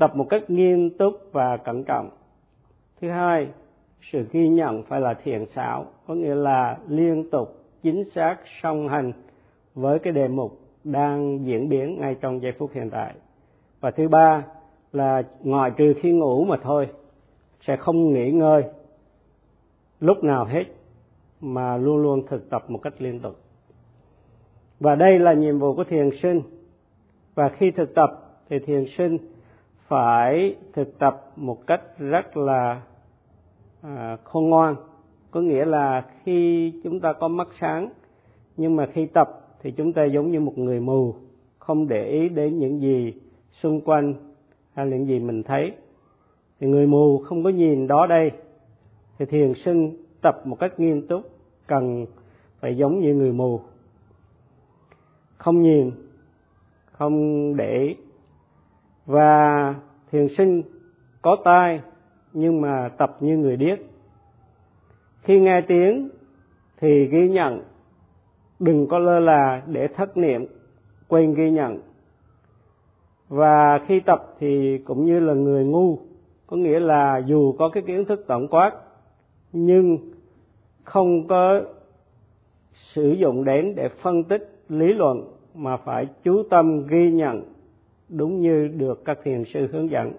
tập 0.00 0.16
một 0.16 0.26
cách 0.30 0.50
nghiêm 0.50 0.90
túc 0.90 1.14
và 1.32 1.56
cẩn 1.56 1.84
trọng. 1.84 2.10
Thứ 3.00 3.10
hai, 3.10 3.48
sự 4.12 4.26
ghi 4.32 4.48
nhận 4.48 4.82
phải 4.82 5.00
là 5.00 5.14
thiện 5.14 5.46
xảo, 5.54 5.86
có 6.06 6.14
nghĩa 6.14 6.34
là 6.34 6.78
liên 6.88 7.30
tục, 7.30 7.48
chính 7.82 8.04
xác, 8.14 8.36
song 8.62 8.88
hành 8.88 9.12
với 9.74 9.98
cái 9.98 10.12
đề 10.12 10.28
mục 10.28 10.58
đang 10.84 11.44
diễn 11.44 11.68
biến 11.68 12.00
ngay 12.00 12.16
trong 12.20 12.42
giây 12.42 12.52
phút 12.58 12.70
hiện 12.74 12.90
tại. 12.90 13.14
Và 13.80 13.90
thứ 13.90 14.08
ba 14.08 14.44
là 14.92 15.22
ngoài 15.42 15.70
trừ 15.76 15.94
khi 16.02 16.12
ngủ 16.12 16.44
mà 16.44 16.56
thôi, 16.62 16.88
sẽ 17.60 17.76
không 17.76 18.12
nghỉ 18.12 18.30
ngơi 18.30 18.62
lúc 20.00 20.24
nào 20.24 20.44
hết 20.44 20.64
mà 21.40 21.76
luôn 21.76 21.96
luôn 21.96 22.26
thực 22.26 22.50
tập 22.50 22.64
một 22.68 22.78
cách 22.82 22.94
liên 22.98 23.20
tục. 23.20 23.36
Và 24.80 24.94
đây 24.94 25.18
là 25.18 25.32
nhiệm 25.32 25.58
vụ 25.58 25.74
của 25.74 25.84
thiền 25.84 26.10
sinh. 26.22 26.42
Và 27.34 27.48
khi 27.48 27.70
thực 27.70 27.94
tập 27.94 28.10
thì 28.48 28.58
thiền 28.58 28.84
sinh 28.98 29.18
phải 29.90 30.56
thực 30.72 30.98
tập 30.98 31.32
một 31.36 31.66
cách 31.66 31.82
rất 31.98 32.36
là 32.36 32.82
à, 33.82 34.16
khôn 34.24 34.48
ngoan. 34.48 34.76
Có 35.30 35.40
nghĩa 35.40 35.64
là 35.64 36.06
khi 36.24 36.72
chúng 36.84 37.00
ta 37.00 37.12
có 37.12 37.28
mắt 37.28 37.48
sáng 37.60 37.88
nhưng 38.56 38.76
mà 38.76 38.86
khi 38.92 39.06
tập 39.06 39.28
thì 39.62 39.70
chúng 39.70 39.92
ta 39.92 40.04
giống 40.04 40.30
như 40.30 40.40
một 40.40 40.58
người 40.58 40.80
mù 40.80 41.14
không 41.58 41.88
để 41.88 42.08
ý 42.08 42.28
đến 42.28 42.58
những 42.58 42.80
gì 42.80 43.14
xung 43.50 43.80
quanh 43.80 44.14
hay 44.74 44.86
những 44.86 45.06
gì 45.06 45.18
mình 45.18 45.42
thấy. 45.42 45.72
Thì 46.60 46.66
người 46.66 46.86
mù 46.86 47.18
không 47.18 47.44
có 47.44 47.50
nhìn 47.50 47.86
đó 47.86 48.06
đây. 48.06 48.30
Thì 49.18 49.26
thiền 49.26 49.52
sinh 49.64 49.96
tập 50.22 50.42
một 50.44 50.56
cách 50.60 50.80
nghiêm 50.80 51.06
túc 51.06 51.22
cần 51.66 52.06
phải 52.60 52.76
giống 52.76 53.00
như 53.00 53.14
người 53.14 53.32
mù. 53.32 53.60
Không 55.36 55.62
nhìn 55.62 55.90
không 56.92 57.56
để 57.56 57.94
và 59.10 59.74
thiền 60.10 60.28
sinh 60.38 60.62
có 61.22 61.36
tai, 61.44 61.80
nhưng 62.32 62.60
mà 62.60 62.88
tập 62.98 63.16
như 63.20 63.36
người 63.36 63.56
điếc. 63.56 63.78
Khi 65.22 65.40
nghe 65.40 65.60
tiếng, 65.68 66.08
thì 66.80 67.06
ghi 67.06 67.28
nhận. 67.28 67.62
Đừng 68.58 68.86
có 68.86 68.98
lơ 68.98 69.20
là 69.20 69.62
để 69.66 69.88
thất 69.88 70.16
niệm, 70.16 70.46
quên 71.08 71.34
ghi 71.34 71.50
nhận. 71.50 71.78
Và 73.28 73.80
khi 73.86 74.00
tập 74.00 74.34
thì 74.38 74.78
cũng 74.78 75.04
như 75.04 75.20
là 75.20 75.34
người 75.34 75.64
ngu, 75.64 75.98
có 76.46 76.56
nghĩa 76.56 76.80
là 76.80 77.18
dù 77.26 77.52
có 77.58 77.68
cái 77.68 77.82
kiến 77.86 78.04
thức 78.04 78.24
tổng 78.26 78.48
quát, 78.48 78.72
nhưng 79.52 79.98
không 80.84 81.28
có 81.28 81.60
sử 82.72 83.12
dụng 83.12 83.44
đến 83.44 83.74
để 83.74 83.88
phân 83.88 84.24
tích 84.24 84.62
lý 84.68 84.92
luận, 84.92 85.22
mà 85.54 85.76
phải 85.76 86.06
chú 86.24 86.42
tâm 86.50 86.86
ghi 86.86 87.12
nhận 87.12 87.42
đúng 88.10 88.40
như 88.40 88.68
được 88.68 89.04
các 89.04 89.18
thiền 89.24 89.44
sư 89.54 89.68
hướng 89.72 89.90
dẫn. 89.90 90.12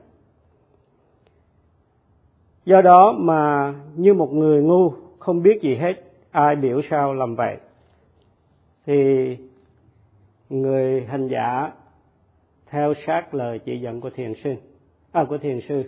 Do 2.65 2.81
đó 2.81 3.15
mà 3.17 3.73
như 3.95 4.13
một 4.13 4.33
người 4.33 4.61
ngu 4.61 4.93
không 5.19 5.43
biết 5.43 5.61
gì 5.61 5.75
hết, 5.75 5.93
ai 6.31 6.55
biểu 6.55 6.81
sao 6.89 7.13
làm 7.13 7.35
vậy? 7.35 7.57
Thì 8.85 9.37
người 10.49 11.05
hành 11.05 11.27
giả 11.27 11.71
theo 12.69 12.93
sát 13.05 13.33
lời 13.33 13.59
chỉ 13.59 13.79
dẫn 13.79 14.01
của 14.01 14.09
thiền 14.09 14.33
sư 14.43 14.55
à 15.11 15.25
của 15.29 15.37
thiền 15.37 15.59
sư. 15.69 15.83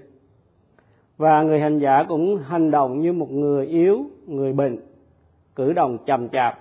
Và 1.18 1.44
người 1.44 1.60
hành 1.60 1.80
giả 1.80 2.06
cũng 2.10 2.38
hành 2.38 2.72
động 2.72 3.02
như 3.02 3.14
một 3.14 3.32
người 3.32 3.68
yếu, 3.68 4.06
người 4.28 4.54
bệnh, 4.54 4.80
cử 5.56 5.74
động 5.74 5.98
chậm 6.06 6.30
chạp. 6.30 6.60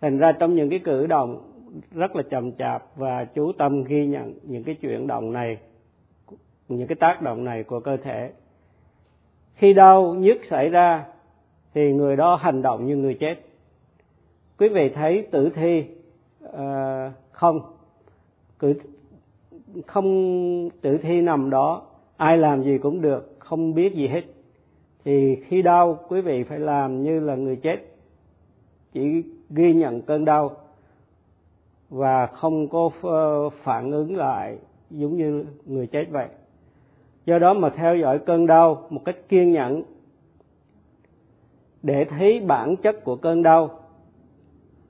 Thành 0.00 0.18
ra 0.18 0.32
trong 0.32 0.54
những 0.54 0.70
cái 0.70 0.78
cử 0.84 1.06
động 1.06 1.55
rất 1.94 2.16
là 2.16 2.22
chậm 2.22 2.52
chạp 2.52 2.84
và 2.96 3.24
chú 3.24 3.52
tâm 3.52 3.84
ghi 3.84 4.06
nhận 4.06 4.34
những 4.42 4.64
cái 4.64 4.74
chuyển 4.74 5.06
động 5.06 5.32
này 5.32 5.58
những 6.68 6.86
cái 6.86 6.96
tác 6.96 7.22
động 7.22 7.44
này 7.44 7.64
của 7.64 7.80
cơ 7.80 7.96
thể. 7.96 8.32
Khi 9.54 9.72
đau 9.72 10.14
nhức 10.14 10.36
xảy 10.50 10.68
ra 10.68 11.04
thì 11.74 11.92
người 11.92 12.16
đó 12.16 12.36
hành 12.36 12.62
động 12.62 12.86
như 12.86 12.96
người 12.96 13.14
chết. 13.14 13.34
Quý 14.58 14.68
vị 14.68 14.88
thấy 14.94 15.26
tử 15.30 15.50
thi 15.54 15.84
uh, 16.44 16.52
không? 17.30 17.60
Cứ 18.58 18.74
không 19.86 20.70
tử 20.80 20.98
thi 21.02 21.20
nằm 21.20 21.50
đó 21.50 21.82
ai 22.16 22.38
làm 22.38 22.62
gì 22.62 22.78
cũng 22.78 23.00
được 23.00 23.36
không 23.38 23.74
biết 23.74 23.94
gì 23.94 24.08
hết. 24.08 24.22
Thì 25.04 25.36
khi 25.48 25.62
đau 25.62 25.98
quý 26.08 26.20
vị 26.20 26.44
phải 26.44 26.58
làm 26.58 27.02
như 27.02 27.20
là 27.20 27.34
người 27.34 27.56
chết 27.56 27.76
chỉ 28.92 29.22
ghi 29.50 29.74
nhận 29.74 30.02
cơn 30.02 30.24
đau 30.24 30.56
và 31.90 32.26
không 32.26 32.68
có 32.68 32.90
ờ, 33.02 33.50
phản 33.50 33.90
ứng 33.90 34.16
lại 34.16 34.58
giống 34.90 35.16
như 35.16 35.44
người 35.64 35.86
chết 35.86 36.04
vậy. 36.10 36.28
Do 37.26 37.38
đó 37.38 37.54
mà 37.54 37.70
theo 37.70 37.96
dõi 37.96 38.18
cơn 38.18 38.46
đau 38.46 38.86
một 38.90 39.04
cách 39.04 39.16
kiên 39.28 39.52
nhẫn 39.52 39.82
để 41.82 42.04
thấy 42.04 42.40
bản 42.40 42.76
chất 42.76 43.04
của 43.04 43.16
cơn 43.16 43.42
đau 43.42 43.80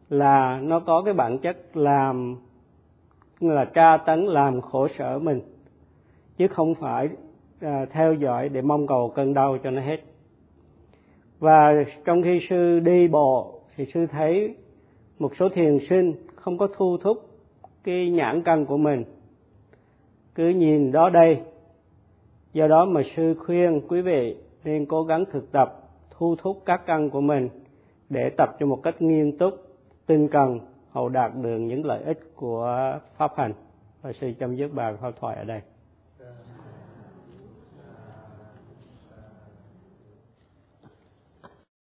là 0.08 0.60
nó 0.62 0.80
có 0.80 1.02
cái 1.02 1.14
bản 1.14 1.38
chất 1.38 1.76
làm 1.76 2.36
là 3.40 3.64
tra 3.64 3.96
tấn 3.96 4.26
làm 4.26 4.60
khổ 4.60 4.88
sở 4.98 5.18
mình 5.18 5.40
chứ 6.36 6.48
không 6.48 6.74
phải 6.74 7.08
à, 7.60 7.86
theo 7.90 8.14
dõi 8.14 8.48
để 8.48 8.62
mong 8.62 8.86
cầu 8.86 9.12
cơn 9.14 9.34
đau 9.34 9.58
cho 9.64 9.70
nó 9.70 9.82
hết. 9.82 10.00
Và 11.38 11.84
trong 12.04 12.22
khi 12.22 12.40
sư 12.48 12.80
đi 12.80 13.08
bộ 13.08 13.60
thì 13.76 13.86
sư 13.94 14.06
thấy 14.06 14.54
một 15.18 15.36
số 15.36 15.48
thiền 15.48 15.78
sinh 15.88 16.12
không 16.46 16.58
có 16.58 16.68
thu 16.76 16.96
thúc 16.96 17.18
cái 17.84 18.10
nhãn 18.10 18.42
căn 18.42 18.66
của 18.66 18.76
mình. 18.76 19.04
Cứ 20.34 20.48
nhìn 20.48 20.92
đó 20.92 21.10
đây. 21.10 21.40
Do 22.52 22.66
đó 22.66 22.84
mà 22.84 23.02
sư 23.16 23.34
khuyên 23.46 23.80
quý 23.88 24.00
vị 24.00 24.36
nên 24.64 24.86
cố 24.86 25.02
gắng 25.02 25.24
thực 25.32 25.52
tập, 25.52 25.74
thu 26.10 26.36
thúc 26.42 26.62
các 26.66 26.86
căn 26.86 27.10
của 27.10 27.20
mình 27.20 27.48
để 28.08 28.30
tập 28.36 28.56
cho 28.58 28.66
một 28.66 28.80
cách 28.82 29.02
nghiêm 29.02 29.38
túc, 29.38 29.54
tinh 30.06 30.28
cần, 30.28 30.60
hậu 30.90 31.08
đạt 31.08 31.32
được 31.42 31.58
những 31.58 31.84
lợi 31.84 32.02
ích 32.02 32.20
của 32.34 32.98
pháp 33.16 33.32
hành. 33.36 33.52
Và 34.02 34.12
sư 34.20 34.32
chấm 34.38 34.56
dứt 34.56 34.74
bài 34.74 34.94
pháp 35.00 35.10
thoại 35.20 35.36
ở 35.36 35.44
đây. 35.44 35.60